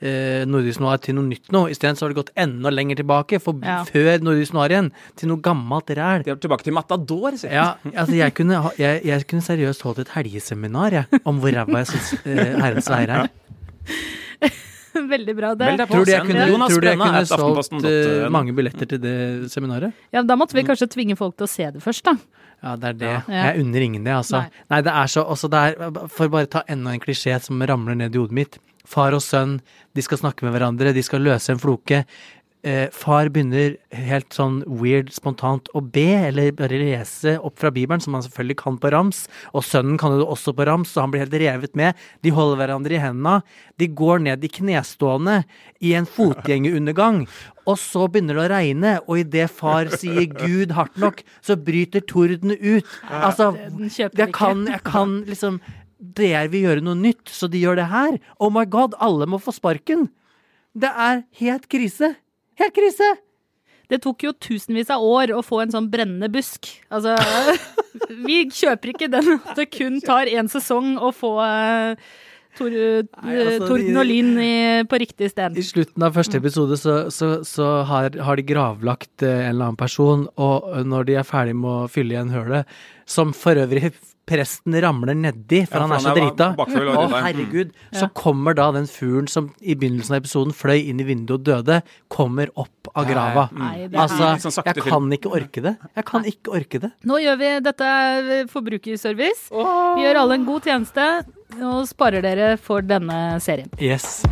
eh, 0.00 0.44
nordisk 0.46 0.80
noir 0.84 0.98
til 1.02 1.16
noe 1.18 1.26
nytt 1.28 1.50
nå. 1.54 1.64
Isteden 1.74 1.98
så 1.98 2.06
har 2.06 2.14
de 2.14 2.18
gått 2.20 2.32
enda 2.38 2.70
lenger 2.74 3.00
tilbake, 3.02 3.40
for 3.42 3.58
Ja. 3.64 3.80
før 3.88 4.22
nordisk 4.26 4.54
noir 4.56 4.70
igjen, 4.76 4.92
til 5.16 5.32
noe 5.32 5.42
gammelt 5.44 5.90
ræl. 5.98 6.22
De 6.26 6.30
er 6.34 6.40
tilbake 6.44 6.64
til 6.68 6.76
Matador, 6.76 7.36
sier 7.40 7.50
jeg. 7.54 7.60
Ja, 7.60 7.94
altså 8.04 8.18
jeg 8.20 8.34
kunne, 8.38 8.62
ha- 8.68 8.76
jeg, 8.78 9.04
jeg 9.04 9.26
kunne 9.30 9.42
seriøst 9.48 9.82
holdt 9.88 10.04
et 10.06 10.14
helgeseminar 10.16 10.92
jeg, 11.00 11.22
om 11.24 11.40
hvor 11.42 11.54
ræva 11.54 11.82
jeg 11.84 11.92
syns 11.94 12.12
eh, 12.24 12.54
Herrens 12.60 12.90
veier 12.92 13.16
er. 13.18 13.30
Veldig 14.94 15.34
bra. 15.34 15.48
Det. 15.58 15.66
Vel, 15.72 15.80
på 15.88 15.96
Tror 15.96 16.04
du 16.06 16.10
jeg 16.12 16.22
kunne, 16.28 16.44
Jonas 16.52 16.70
tror 16.70 16.84
du 16.84 16.86
jeg 16.86 16.98
kunne 17.00 17.22
solgt 17.26 17.86
eh, 17.90 18.26
mange 18.30 18.52
billetter 18.54 18.86
til 18.92 19.00
det 19.02 19.14
seminaret? 19.50 19.96
Ja, 20.14 20.22
da 20.22 20.36
måtte 20.38 20.54
vi 20.54 20.62
kanskje 20.66 20.86
tvinge 20.92 21.16
folk 21.18 21.34
til 21.40 21.48
å 21.48 21.50
se 21.50 21.66
det 21.74 21.82
først, 21.82 22.06
da. 22.06 22.14
Ja, 22.64 22.76
det 22.80 22.90
er 22.94 23.00
det. 23.00 23.14
Ja. 23.28 23.40
Jeg 23.50 23.64
unner 23.64 23.84
ingen 23.84 24.06
det, 24.06 24.14
altså. 24.16 24.40
Nei. 24.44 24.62
Nei, 24.72 24.78
det 24.86 24.92
er 24.96 25.10
så 25.12 25.24
også 25.34 25.50
det 25.52 25.64
er, 25.68 25.98
For 26.12 26.32
bare 26.32 26.48
ta 26.48 26.62
enda 26.72 26.94
en 26.94 27.02
klisjé 27.02 27.36
som 27.44 27.60
ramler 27.60 27.98
ned 28.00 28.16
i 28.16 28.22
hodet 28.22 28.38
mitt. 28.38 28.56
Far 28.88 29.16
og 29.16 29.22
sønn, 29.24 29.58
de 29.96 30.04
skal 30.04 30.20
snakke 30.20 30.46
med 30.46 30.56
hverandre, 30.56 30.92
de 30.96 31.04
skal 31.04 31.24
løse 31.24 31.52
en 31.52 31.60
floke. 31.60 32.02
Eh, 32.64 32.86
far 32.96 33.28
begynner 33.28 33.74
helt 33.92 34.32
sånn 34.32 34.62
weird, 34.64 35.10
spontant 35.12 35.66
å 35.76 35.82
be, 35.84 36.06
eller 36.30 36.54
bare 36.56 36.78
lese 36.80 37.34
opp 37.44 37.58
fra 37.60 37.68
Bibelen, 37.74 38.00
som 38.00 38.16
han 38.16 38.24
selvfølgelig 38.24 38.56
kan 38.62 38.78
på 38.80 38.92
rams. 38.94 39.26
Og 39.52 39.66
sønnen 39.68 39.98
kan 40.00 40.14
jo 40.16 40.24
også 40.32 40.54
på 40.56 40.64
rams, 40.64 40.94
så 40.94 41.04
han 41.04 41.12
blir 41.12 41.26
helt 41.26 41.36
revet 41.42 41.76
med. 41.76 42.00
De 42.24 42.32
holder 42.32 42.62
hverandre 42.62 42.96
i 42.96 43.02
hendene. 43.02 43.42
De 43.76 43.90
går 44.00 44.24
ned 44.24 44.48
i 44.48 44.52
knestående 44.56 45.42
i 45.84 45.92
en 45.98 46.08
fotgjengerundergang. 46.08 47.26
Og 47.68 47.76
så 47.80 48.08
begynner 48.08 48.40
det 48.40 48.46
å 48.46 48.48
regne, 48.54 48.96
og 49.04 49.20
idet 49.20 49.50
far 49.52 49.92
sier 49.92 50.24
'Gud 50.24 50.72
hardt 50.72 50.96
nok', 50.96 51.20
så 51.44 51.60
bryter 51.60 52.00
torden 52.00 52.56
ut. 52.56 52.88
Altså, 53.12 53.52
jeg 53.92 54.32
kan, 54.32 54.64
jeg 54.66 54.80
kan 54.88 55.20
liksom 55.28 55.60
Dere 56.04 56.50
vil 56.52 56.66
gjøre 56.66 56.82
noe 56.84 56.98
nytt, 57.00 57.30
så 57.32 57.48
de 57.48 57.62
gjør 57.62 57.78
det 57.78 57.86
her. 57.88 58.18
Oh 58.38 58.50
my 58.52 58.66
god, 58.68 58.92
alle 59.00 59.24
må 59.24 59.38
få 59.40 59.54
sparken! 59.56 60.10
Det 60.76 60.90
er 60.90 61.22
helt 61.38 61.64
krise. 61.70 62.10
Helt 62.60 62.76
krise! 62.76 63.14
Det 63.92 64.00
tok 64.00 64.24
jo 64.24 64.32
tusenvis 64.32 64.88
av 64.94 65.02
år 65.04 65.34
å 65.36 65.42
få 65.44 65.60
en 65.64 65.72
sånn 65.74 65.90
brennende 65.92 66.30
busk. 66.32 66.70
Altså, 66.88 67.18
vi 68.26 68.44
kjøper 68.48 68.94
ikke 68.94 69.10
den 69.12 69.34
at 69.36 69.58
det 69.58 69.68
kun 69.74 70.00
tar 70.04 70.30
én 70.30 70.48
sesong 70.50 70.94
å 70.96 71.10
få 71.12 71.34
uh, 71.42 71.92
tor, 72.58 72.72
Nei, 72.72 73.34
altså, 73.42 73.68
torden 73.68 74.00
og 74.00 74.08
lyn 74.08 74.32
i, 74.40 74.54
på 74.88 75.00
riktig 75.02 75.28
sted. 75.34 75.58
I 75.60 75.66
slutten 75.66 76.06
av 76.06 76.16
første 76.16 76.40
episode 76.40 76.78
så, 76.80 76.96
så, 77.14 77.30
så 77.46 77.68
har, 77.90 78.16
har 78.24 78.40
de 78.40 78.46
gravlagt 78.48 79.24
eh, 79.26 79.44
en 79.44 79.52
eller 79.52 79.68
annen 79.68 79.80
person, 79.80 80.26
og 80.40 80.70
når 80.88 81.10
de 81.10 81.18
er 81.20 81.28
ferdig 81.28 81.56
med 81.58 81.70
å 81.84 81.92
fylle 81.92 82.16
igjen 82.16 82.32
hølet, 82.34 82.76
som 83.10 83.34
for 83.36 83.60
øvrig 83.60 83.92
presten 84.26 84.74
ramler 84.80 85.14
nedi, 85.14 85.60
for 85.68 85.76
Ja, 85.78 85.86
han 85.86 85.92
er 85.92 86.02
så 86.02 86.14
drita. 86.16 86.46
Å, 86.56 87.08
herregud. 87.26 87.72
Så 87.92 88.08
kommer 88.16 88.54
da 88.56 88.70
den 88.72 88.86
fuglen 88.88 89.28
som 89.28 89.50
i 89.60 89.74
begynnelsen 89.74 90.16
av 90.16 90.22
episoden 90.22 90.54
fløy 90.56 90.88
inn 90.88 91.00
i 91.00 91.04
vinduet 91.04 91.38
og 91.40 91.44
døde, 91.44 91.82
kommer 92.08 92.48
opp 92.56 92.88
av 92.94 93.06
grava. 93.08 93.48
Nei, 93.52 93.86
det 93.88 93.94
er- 93.94 94.00
Altså, 94.04 94.50
sånn 94.50 94.64
jeg 94.64 94.84
kan 94.84 95.10
ikke 95.12 95.30
orke 95.32 95.62
det. 95.62 95.76
Jeg 95.96 96.04
kan 96.04 96.24
ikke 96.24 96.54
orke 96.56 96.80
det. 96.80 96.92
Nå 97.04 97.18
gjør 97.20 97.38
vi 97.38 97.60
dette 97.60 97.80
er 97.84 98.46
forbrukerservice. 98.46 99.50
Vi 99.50 100.02
gjør 100.04 100.16
alle 100.22 100.34
en 100.34 100.44
god 100.46 100.62
tjeneste 100.62 101.24
og 101.62 101.86
sparer 101.86 102.22
dere 102.22 102.56
for 102.58 102.80
denne 102.82 103.40
serien. 103.40 103.68
Yes. 103.80 104.24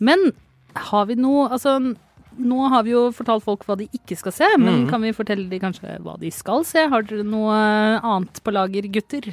Men 0.00 0.32
har 0.76 1.06
vi 1.06 1.14
noe 1.18 1.48
Altså, 1.50 1.96
nå 2.38 2.70
har 2.72 2.86
vi 2.86 2.94
jo 2.94 3.08
fortalt 3.14 3.44
folk 3.44 3.66
hva 3.68 3.76
de 3.78 3.88
ikke 3.94 4.16
skal 4.18 4.34
se, 4.34 4.48
men 4.60 4.86
kan 4.90 5.02
vi 5.02 5.14
fortelle 5.16 5.48
de 5.50 5.60
kanskje 5.62 5.98
hva 6.04 6.16
de 6.20 6.32
skal 6.34 6.66
se? 6.68 6.86
Har 6.90 7.06
dere 7.06 7.26
noe 7.26 7.54
annet 7.98 8.42
på 8.44 8.54
lager, 8.54 8.88
gutter? 8.94 9.30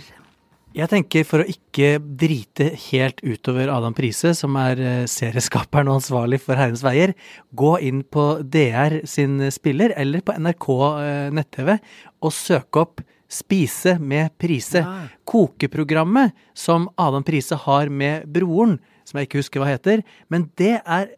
Jeg 0.76 0.92
tenker 0.92 1.24
for 1.24 1.40
å 1.40 1.48
ikke 1.48 2.02
drite 2.20 2.66
helt 2.90 3.22
utover 3.24 3.70
Adam 3.72 3.94
Prise, 3.96 4.34
som 4.36 4.58
er 4.60 4.82
eh, 4.84 5.04
serieskaperen 5.08 5.88
og 5.88 6.02
ansvarlig 6.02 6.42
for 6.44 6.60
Herrens 6.60 6.84
veier, 6.84 7.14
gå 7.56 7.78
inn 7.80 8.02
på 8.04 8.26
DR 8.44 8.98
sin 9.08 9.38
spiller 9.56 9.96
eller 9.96 10.26
på 10.26 10.36
NRK 10.36 10.68
eh, 11.00 11.30
nett-TV 11.38 11.78
og 11.78 12.36
søk 12.36 12.82
opp 12.82 13.06
Spise 13.32 13.96
med 14.00 14.36
Prise. 14.38 14.84
Kokeprogrammet 15.26 16.36
som 16.54 16.90
Adam 17.00 17.24
Prise 17.26 17.58
har 17.58 17.90
med 17.90 18.28
broren, 18.30 18.78
som 19.08 19.20
jeg 19.20 19.30
ikke 19.30 19.42
husker 19.42 19.64
hva 19.64 19.72
heter. 19.72 20.04
Men 20.30 20.50
det 20.60 20.76
er 20.84 21.10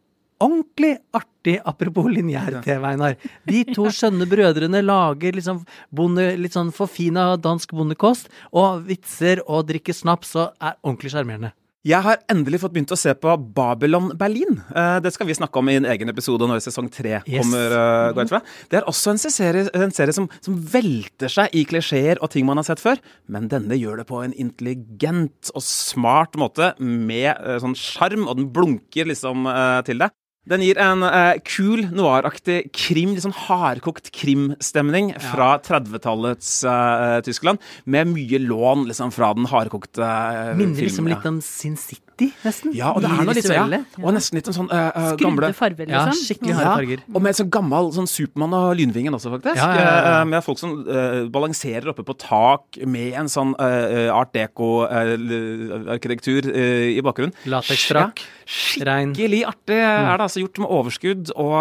ordentlig 0.42 0.96
artig, 1.16 1.58
apropos 1.64 2.08
lineær-TV, 2.12 2.88
Einar. 2.92 3.16
De 3.48 3.62
to 3.74 3.88
skjønne 3.94 4.28
brødrene 4.30 4.82
lager 4.84 5.38
liksom 5.38 5.62
bonde, 5.94 6.30
litt 6.40 6.56
sånn 6.56 6.74
forfina 6.74 7.30
dansk 7.40 7.74
bondekost, 7.76 8.30
og 8.52 8.84
vitser 8.88 9.42
og 9.46 9.66
drikker 9.70 9.96
snaps 9.96 10.36
og 10.38 10.52
er 10.58 10.78
ordentlig 10.82 11.14
sjarmerende. 11.14 11.54
Jeg 11.86 12.02
har 12.02 12.18
endelig 12.28 12.58
fått 12.60 12.72
begynt 12.74 12.90
å 12.92 12.98
se 12.98 13.12
på 13.16 13.32
Babylon 13.54 14.10
Berlin. 14.18 14.58
Eh, 14.74 14.96
det 15.00 15.12
skal 15.14 15.28
vi 15.28 15.36
snakke 15.38 15.60
om 15.60 15.70
i 15.70 15.76
en 15.78 15.86
egen 15.88 16.10
episode 16.10 16.48
når 16.50 16.60
sesong 16.64 16.88
tre 16.92 17.20
kommer. 17.22 17.76
Yes. 18.18 18.32
fra. 18.32 18.40
Det 18.68 18.80
er 18.80 18.88
også 18.90 19.14
en 19.14 19.20
serie, 19.22 19.62
en 19.72 19.94
serie 19.94 20.16
som, 20.16 20.26
som 20.44 20.58
velter 20.58 21.30
seg 21.32 21.54
i 21.54 21.62
klisjeer 21.70 22.18
og 22.20 22.32
ting 22.34 22.48
man 22.48 22.58
har 22.58 22.66
sett 22.66 22.82
før, 22.82 22.98
men 23.30 23.46
denne 23.52 23.78
gjør 23.78 24.02
det 24.02 24.08
på 24.10 24.20
en 24.24 24.34
intelligent 24.34 25.52
og 25.54 25.64
smart 25.64 26.34
måte, 26.40 26.74
med 26.82 27.30
eh, 27.30 27.60
sånn 27.62 27.78
sjarm, 27.78 28.26
og 28.26 28.42
den 28.42 28.50
blunker 28.52 29.08
liksom 29.08 29.46
eh, 29.48 29.78
til 29.86 30.02
det. 30.02 30.10
Den 30.48 30.64
gir 30.64 30.80
en 30.80 31.04
eh, 31.04 31.36
kul, 31.44 31.84
noiraktig 31.92 32.70
krim, 32.72 33.12
litt 33.12 33.26
sånn 33.26 33.36
hardkokt 33.36 34.10
krimstemning 34.16 35.12
fra 35.20 35.54
30-tallets 35.64 36.52
eh, 36.64 37.18
Tyskland, 37.26 37.60
med 37.84 38.12
mye 38.14 38.40
lån 38.42 38.86
liksom 38.88 39.12
fra 39.14 39.34
den 39.36 39.48
hardkokte 39.50 40.04
uh, 40.04 40.54
Minner 40.58 40.88
liksom 40.88 41.10
litt 41.10 41.26
om 41.28 41.42
Sin 41.44 41.76
City 41.76 42.07
gritty, 42.18 42.32
nesten. 42.44 42.72
Ja, 42.76 42.90
og 42.92 43.00
det 43.02 43.08
er 43.10 43.14
noe 43.24 43.34
litt 43.36 43.46
sånn, 43.46 43.72
ja. 43.72 43.78
Og 44.02 44.12
nesten 44.16 44.34
litt 44.38 44.46
sånn 44.50 44.70
uh, 44.70 44.76
uh, 44.90 45.16
gamle 45.20 45.48
Skrudde 45.48 45.54
farger, 45.58 45.86
Ja, 45.92 46.04
liksom. 46.08 46.24
skikkelig 46.26 46.54
harde 46.58 46.74
farger. 46.80 46.98
Og 47.14 47.20
med 47.22 47.34
sånn 47.38 47.50
gammel 47.54 47.84
sånn 47.94 48.08
Supermann 48.10 48.54
og 48.58 48.76
Lynvingen 48.78 49.14
også, 49.16 49.28
faktisk. 49.36 49.56
Ja, 49.56 49.68
ja, 49.76 49.80
ja. 49.84 50.20
Eh, 50.20 50.24
med 50.32 50.40
folk 50.46 50.58
som 50.60 50.70
uh, 50.88 51.28
balanserer 51.32 51.88
oppe 51.92 52.02
på 52.08 52.14
tak 52.18 52.62
med 52.86 53.12
en 53.18 53.28
sånn 53.30 53.54
art 53.58 54.32
deco-arkitektur 54.34 56.42
i 56.52 57.00
bakgrunnen. 57.04 57.34
Lateksfrakk. 57.48 58.20
Skikkelig 58.48 59.42
artig 59.48 59.76
er 59.78 60.16
det 60.18 60.24
altså 60.24 60.40
gjort 60.42 60.58
med 60.62 60.68
overskudd 60.78 61.24
og 61.36 61.56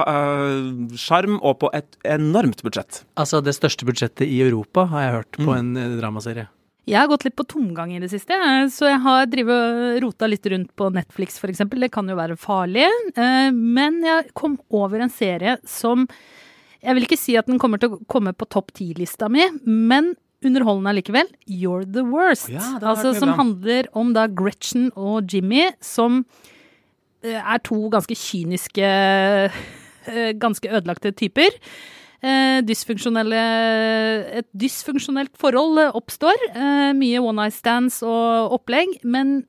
sjarm, 1.00 1.40
og 1.44 1.54
på 1.64 1.68
et 1.78 1.98
enormt 2.08 2.62
budsjett. 2.66 3.02
Altså 3.20 3.42
det 3.44 3.54
største 3.58 3.86
budsjettet 3.88 4.26
i 4.28 4.42
Europa, 4.46 4.86
har 4.92 5.02
jeg 5.08 5.14
hørt, 5.18 5.32
på 5.38 5.48
Mm. 5.48 5.78
en 5.78 6.00
dramaserie. 6.00 6.48
Jeg 6.88 7.02
har 7.02 7.10
gått 7.12 7.26
litt 7.28 7.36
på 7.36 7.44
tomgang 7.44 7.92
i 7.92 8.00
det 8.00 8.08
siste, 8.14 8.32
eh, 8.32 8.70
så 8.72 8.88
jeg 8.88 9.02
har 9.04 9.26
drivet 9.28 9.98
rota 10.04 10.28
litt 10.30 10.46
rundt 10.48 10.70
på 10.80 10.88
Netflix 10.96 11.36
eksempel. 11.44 11.84
Det 11.84 11.92
kan 11.92 12.08
jo 12.08 12.16
være 12.16 12.38
farlig, 12.40 12.88
eh, 13.16 13.52
men 13.52 14.00
jeg 14.06 14.32
kom 14.34 14.56
over 14.72 15.04
en 15.04 15.12
serie 15.12 15.58
som 15.66 16.08
Jeg 16.80 16.94
vil 16.94 17.04
ikke 17.08 17.18
si 17.18 17.36
at 17.36 17.48
den 17.48 17.58
kommer 17.58 17.80
til 17.80 17.90
å 17.90 18.06
komme 18.08 18.32
på 18.38 18.46
topp 18.48 18.70
ti-lista 18.72 19.28
mi, 19.28 19.42
men 19.66 20.14
underholdende 20.46 20.92
allikevel. 20.94 21.26
You're 21.50 21.92
the 21.92 22.04
worst. 22.06 22.50
Ja, 22.54 22.78
altså, 22.80 23.16
som 23.18 23.34
handler 23.34 23.90
om 23.98 24.14
da 24.14 24.28
Gretchen 24.28 24.92
og 24.96 25.26
Jimmy, 25.28 25.72
som 25.82 26.24
eh, 27.24 27.42
er 27.42 27.58
to 27.66 27.90
ganske 27.90 28.14
kyniske, 28.14 29.52
ganske 30.38 30.70
ødelagte 30.70 31.12
typer. 31.18 31.50
Eh, 32.26 32.60
Et 34.38 34.48
dysfunksjonelt 34.58 35.36
forhold 35.38 35.78
eh, 35.82 35.94
oppstår. 35.94 36.38
Eh, 36.50 36.94
mye 36.98 37.22
one 37.22 37.44
night 37.44 37.54
stands 37.54 38.02
og 38.04 38.54
opplegg. 38.58 38.98
Men 39.04 39.46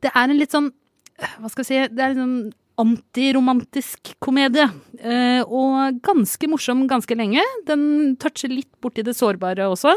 det 0.00 0.12
er 0.14 0.28
en 0.28 0.38
litt 0.38 0.52
sånn 0.52 0.72
Hva 1.14 1.48
skal 1.48 1.62
jeg 1.62 1.68
si 1.68 1.94
Det 1.94 2.02
er 2.02 2.14
en 2.14 2.22
sånn 2.22 2.52
antiromantisk 2.74 4.16
komedie. 4.18 4.64
Og 5.46 6.00
ganske 6.02 6.48
morsom 6.50 6.88
ganske 6.90 7.14
lenge. 7.14 7.44
Den 7.68 8.16
toucher 8.18 8.50
litt 8.50 8.72
borti 8.82 9.04
det 9.06 9.14
sårbare 9.14 9.68
også. 9.70 9.94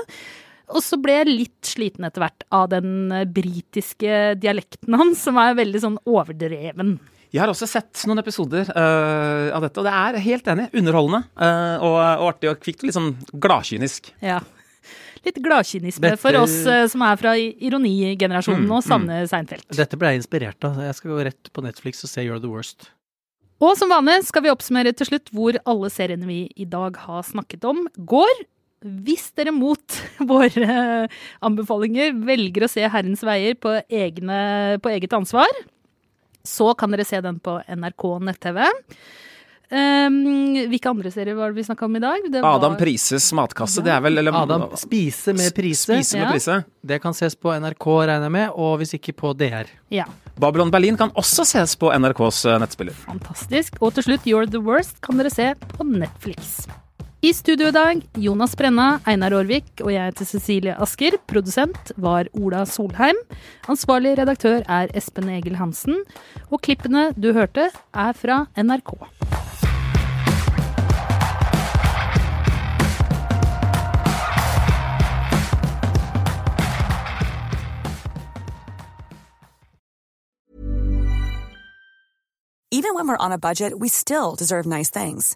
Og 0.70 0.84
så 0.86 1.00
ble 1.02 1.16
jeg 1.16 1.32
litt 1.32 1.66
sliten 1.66 2.06
etter 2.06 2.22
hvert 2.22 2.46
av 2.54 2.68
den 2.70 3.10
britiske 3.34 4.36
dialekten 4.38 4.94
hans, 4.94 5.24
som 5.26 5.40
er 5.42 5.58
veldig 5.58 5.82
sånn 5.82 5.98
overdreven. 6.06 7.00
Jeg 7.34 7.42
har 7.44 7.52
også 7.52 7.68
sett 7.68 8.04
noen 8.08 8.22
episoder 8.22 8.70
uh, 8.72 9.56
av 9.56 9.66
dette, 9.66 9.82
og 9.82 9.88
det 9.88 9.94
er 9.94 10.20
helt 10.24 10.48
enig. 10.54 10.68
Underholdende 10.80 11.24
uh, 11.36 11.84
og, 11.84 11.98
og 11.98 12.28
artig 12.32 12.52
og 12.54 12.62
kvikt 12.64 12.86
og 12.86 12.90
litt 12.90 12.98
sånn 12.98 13.12
gladkynisk. 13.44 14.12
Ja. 14.24 14.40
Litt 15.26 15.40
gladkynisme 15.44 16.06
Dette- 16.14 16.22
for 16.22 16.38
oss 16.40 16.56
uh, 16.70 16.86
som 16.88 17.04
er 17.04 17.18
fra 17.20 17.34
ironigenerasjonen 17.36 18.64
Mm, 18.68 18.76
og 18.78 18.86
savner 18.86 19.26
Seinfeld. 19.28 19.66
Dette 19.76 20.00
ble 20.00 20.14
jeg 20.14 20.22
inspirert 20.24 20.68
av. 20.68 20.80
Jeg 20.88 20.96
skal 21.00 21.12
gå 21.14 21.24
rett 21.28 21.52
på 21.52 21.64
Netflix 21.66 22.06
og 22.08 22.12
se 22.14 22.24
You're 22.24 22.40
the 22.40 22.52
Worst. 22.52 22.92
Og 23.60 23.74
som 23.80 23.90
vanlig 23.90 24.20
skal 24.28 24.44
vi 24.46 24.52
oppsummere 24.54 24.94
til 24.96 25.10
slutt 25.10 25.32
hvor 25.34 25.58
alle 25.68 25.90
seriene 25.92 26.28
vi 26.30 26.44
i 26.56 26.68
dag 26.70 26.96
har 27.08 27.26
snakket 27.26 27.66
om, 27.68 27.88
går. 27.98 28.44
Hvis 29.04 29.32
dere 29.36 29.52
mot 29.52 29.96
våre 30.32 31.08
anbefalinger 31.44 32.14
velger 32.28 32.68
å 32.68 32.70
se 32.72 32.86
Herrens 32.86 33.26
veier 33.26 33.58
på, 33.58 33.74
egne, 33.90 34.78
på 34.84 34.94
eget 34.94 35.16
ansvar, 35.18 35.50
så 36.48 36.72
kan 36.80 36.96
dere 36.96 37.06
se 37.08 37.20
den 37.22 37.40
på 37.44 37.60
NRK 37.68 38.08
nett-TV. 38.24 38.64
Um, 39.68 40.22
hvilke 40.72 40.88
andre 40.88 41.10
serier 41.12 41.36
var 41.36 41.52
det 41.52 41.58
vi 41.60 41.64
snakka 41.68 41.84
om 41.90 41.96
i 41.98 42.00
dag? 42.00 42.22
Det 42.32 42.40
var- 42.42 42.56
Adam 42.56 42.78
Prises 42.80 43.26
matkasse, 43.36 43.84
det 43.84 43.92
er 43.92 44.00
vel 44.00 44.18
eller, 44.22 44.32
Adam, 44.32 44.62
spise 44.80 45.34
med 45.36 45.52
prise. 45.54 45.84
Spise 45.92 46.16
med 46.16 46.24
Ja. 46.24 46.32
prise. 46.32 46.66
Det 46.86 47.02
kan 47.04 47.12
ses 47.14 47.36
på 47.36 47.52
NRK, 47.52 47.86
regner 48.08 48.24
jeg 48.24 48.32
med, 48.32 48.50
og 48.56 48.78
hvis 48.80 48.94
ikke 48.96 49.12
på 49.14 49.34
DR. 49.36 49.66
Ja, 49.92 50.06
Babylon 50.40 50.72
Berlin 50.72 50.96
kan 50.96 51.10
også 51.12 51.44
ses 51.44 51.76
på 51.76 51.92
NRKs 51.92 52.46
eh, 52.46 52.58
nettspiller. 52.60 52.94
fantastisk. 52.94 53.76
Og 53.82 53.94
til 53.94 54.04
slutt, 54.04 54.24
You're 54.24 54.50
the 54.50 54.60
Worst 54.62 55.02
kan 55.02 55.18
dere 55.18 55.30
se 55.30 55.54
på 55.76 55.84
Netflix. 55.84 56.66
I 57.20 57.34
studio 57.34 57.68
i 57.68 57.72
dag, 57.72 58.02
Jonas 58.14 58.52
Brenna, 58.56 59.00
Einar 59.10 59.34
Aarvik 59.34 59.82
og 59.82 59.90
jeg 59.90 60.12
heter 60.12 60.28
Cecilie 60.30 60.76
Asker. 60.78 61.16
Produsent 61.26 61.90
var 61.98 62.30
Ola 62.38 62.62
Solheim. 62.70 63.18
Ansvarlig 63.66 64.12
redaktør 64.20 64.62
er 64.70 64.94
Espen 64.94 65.32
Egil 65.34 65.58
Hansen. 65.58 66.04
Og 66.52 66.62
klippene 66.62 67.10
du 67.18 67.32
hørte, 67.34 67.72
er 67.74 68.14
fra 68.14 68.46
NRK. 68.54 68.94
Even 82.70 82.94
when 82.94 83.08
we're 83.08 83.18
on 83.18 83.32
a 83.32 83.40
budget, 83.40 83.80
we 83.80 83.88
still 83.88 84.36
deserve 84.36 84.68
nice 84.68 84.92
things. 84.92 85.36